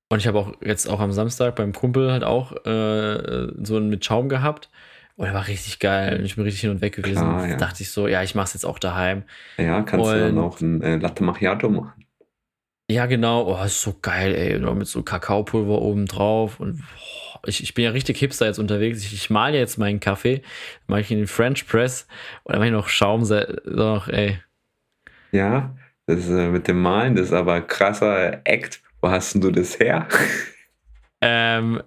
[0.10, 3.90] Und ich habe auch jetzt auch am Samstag beim Kumpel halt auch äh, so einen
[3.90, 4.70] mit Schaum gehabt.
[5.18, 6.20] Und der war richtig geil.
[6.20, 7.16] Und ich bin richtig hin und weg gewesen.
[7.18, 7.58] Klar, ja.
[7.58, 9.24] dachte ich so, ja, ich mache es jetzt auch daheim.
[9.58, 12.06] Ja, kannst du dann Und- auch ein äh, Latte Macchiato machen.
[12.90, 13.52] Ja, genau.
[13.52, 14.56] Oh, ist so geil, ey.
[14.56, 16.60] Und auch mit so Kakaopulver oben drauf.
[16.60, 19.04] Und boah, ich, ich bin ja richtig hipster jetzt unterwegs.
[19.04, 20.42] Ich, ich male jetzt meinen Kaffee,
[20.86, 22.08] mache ich in den French Press
[22.44, 23.24] und dann mache ich noch Schaum,
[23.66, 24.40] noch, ey.
[25.34, 28.82] Ja, das ist, äh, mit dem Malen, das ist aber ein krasser Act.
[29.02, 30.08] Wo hast denn du das her?
[31.20, 31.82] Ähm,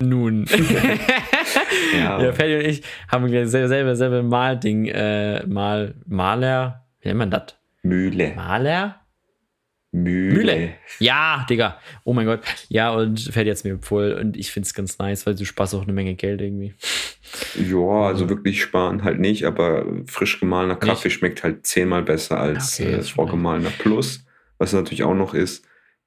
[0.00, 0.46] nun.
[1.92, 2.22] Ja.
[2.22, 7.30] ja, Ferdi und ich haben gleich selber, selber, Malding, äh, Mal, Maler, wie nennt man
[7.30, 7.56] das?
[7.82, 8.34] Mühle.
[8.34, 9.00] Maler?
[9.90, 10.34] Mühle.
[10.34, 10.74] Mühle.
[10.98, 11.78] Ja, Digga.
[12.04, 12.40] Oh mein Gott.
[12.68, 15.44] Ja, und Ferdi hat es mir empfohlen und ich finde es ganz nice, weil du
[15.44, 16.74] sparst auch eine Menge Geld irgendwie.
[17.54, 22.78] Ja, also wirklich sparen halt nicht, aber frisch gemahlener Kaffee schmeckt halt zehnmal besser als
[22.80, 23.70] Okay, äh, das vorgemahlener.
[23.78, 24.24] Plus,
[24.58, 25.64] was natürlich auch noch ist,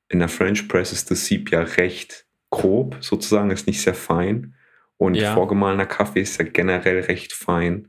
[0.09, 4.55] in der French Press ist das Sieb ja recht grob, sozusagen, ist nicht sehr fein.
[5.01, 5.33] Und Ja.
[5.33, 7.87] vorgemahlener Kaffee ist ja generell recht fein.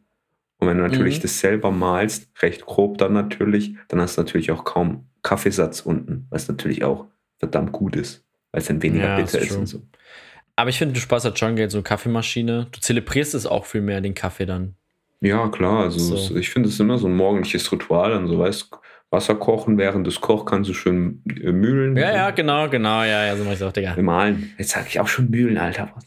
[0.56, 1.22] Und wenn du natürlich Mhm.
[1.22, 6.26] das selber malst, recht grob dann natürlich, dann hast du natürlich auch kaum Kaffeesatz unten,
[6.30, 7.04] was natürlich auch
[7.38, 9.82] verdammt gut ist, weil es dann weniger Ja, bitter ist und so.
[10.56, 12.68] Aber ich finde, du sparst halt schon Geld, so eine Kaffeemaschine.
[12.72, 14.74] Du zelebrierst es auch viel mehr, den Kaffee dann.
[15.20, 15.80] Ja, klar.
[15.80, 16.36] Also So.
[16.36, 18.12] ich finde es immer so ein morgendliches Ritual.
[18.12, 18.70] Dann so weißt
[19.12, 21.96] Wasser kochen, während es kocht, kannst du schön äh, mühlen.
[21.96, 23.94] Ja, ja, genau, genau, ja, ja, so mach ich auch, Digga.
[24.00, 24.54] Malen.
[24.56, 25.92] Jetzt sage ich auch schon mühlen, Alter.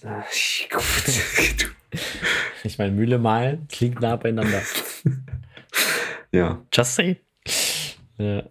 [2.63, 4.61] Ich meine, Mühle malen klingt nah beieinander.
[6.31, 6.61] ja.
[6.73, 7.17] Just say.
[8.17, 8.43] Ja.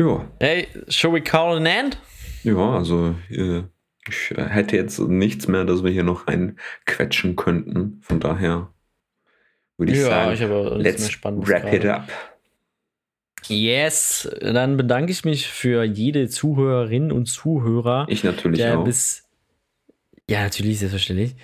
[0.00, 0.26] Ja.
[0.40, 1.98] Hey, shall we call an end?
[2.42, 3.62] Ja, also äh,
[4.08, 8.00] Ich hätte jetzt nichts mehr, dass wir hier noch reinquetschen könnten.
[8.02, 8.72] Von daher
[9.76, 12.08] würde ich Ja, sagen, ich habe let's wrap it up.
[13.48, 18.84] Yes, dann bedanke ich mich für jede Zuhörerin und Zuhörer, Ich natürlich der auch.
[18.84, 19.28] bis
[20.28, 21.34] ja natürlich selbstverständlich,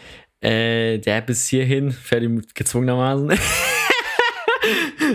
[0.40, 3.32] äh, der bis hierhin fertig gezwungenermaßen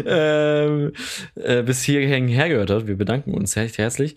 [0.05, 0.91] ähm,
[1.35, 2.87] äh, bis hierhin hergehört hat.
[2.87, 4.15] Wir bedanken uns recht herzlich.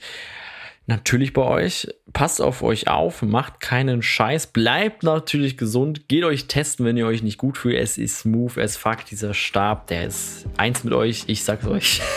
[0.87, 1.89] Natürlich bei euch.
[2.13, 7.07] Passt auf euch auf, macht keinen Scheiß, bleibt natürlich gesund, geht euch testen, wenn ihr
[7.07, 7.77] euch nicht gut fühlt.
[7.77, 12.01] Es ist smooth as fuck, dieser Stab, der ist eins mit euch, ich sag's euch.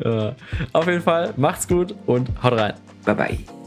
[0.00, 0.32] Äh,
[0.72, 2.74] auf jeden Fall, macht's gut und haut rein.
[3.04, 3.57] Bye bye.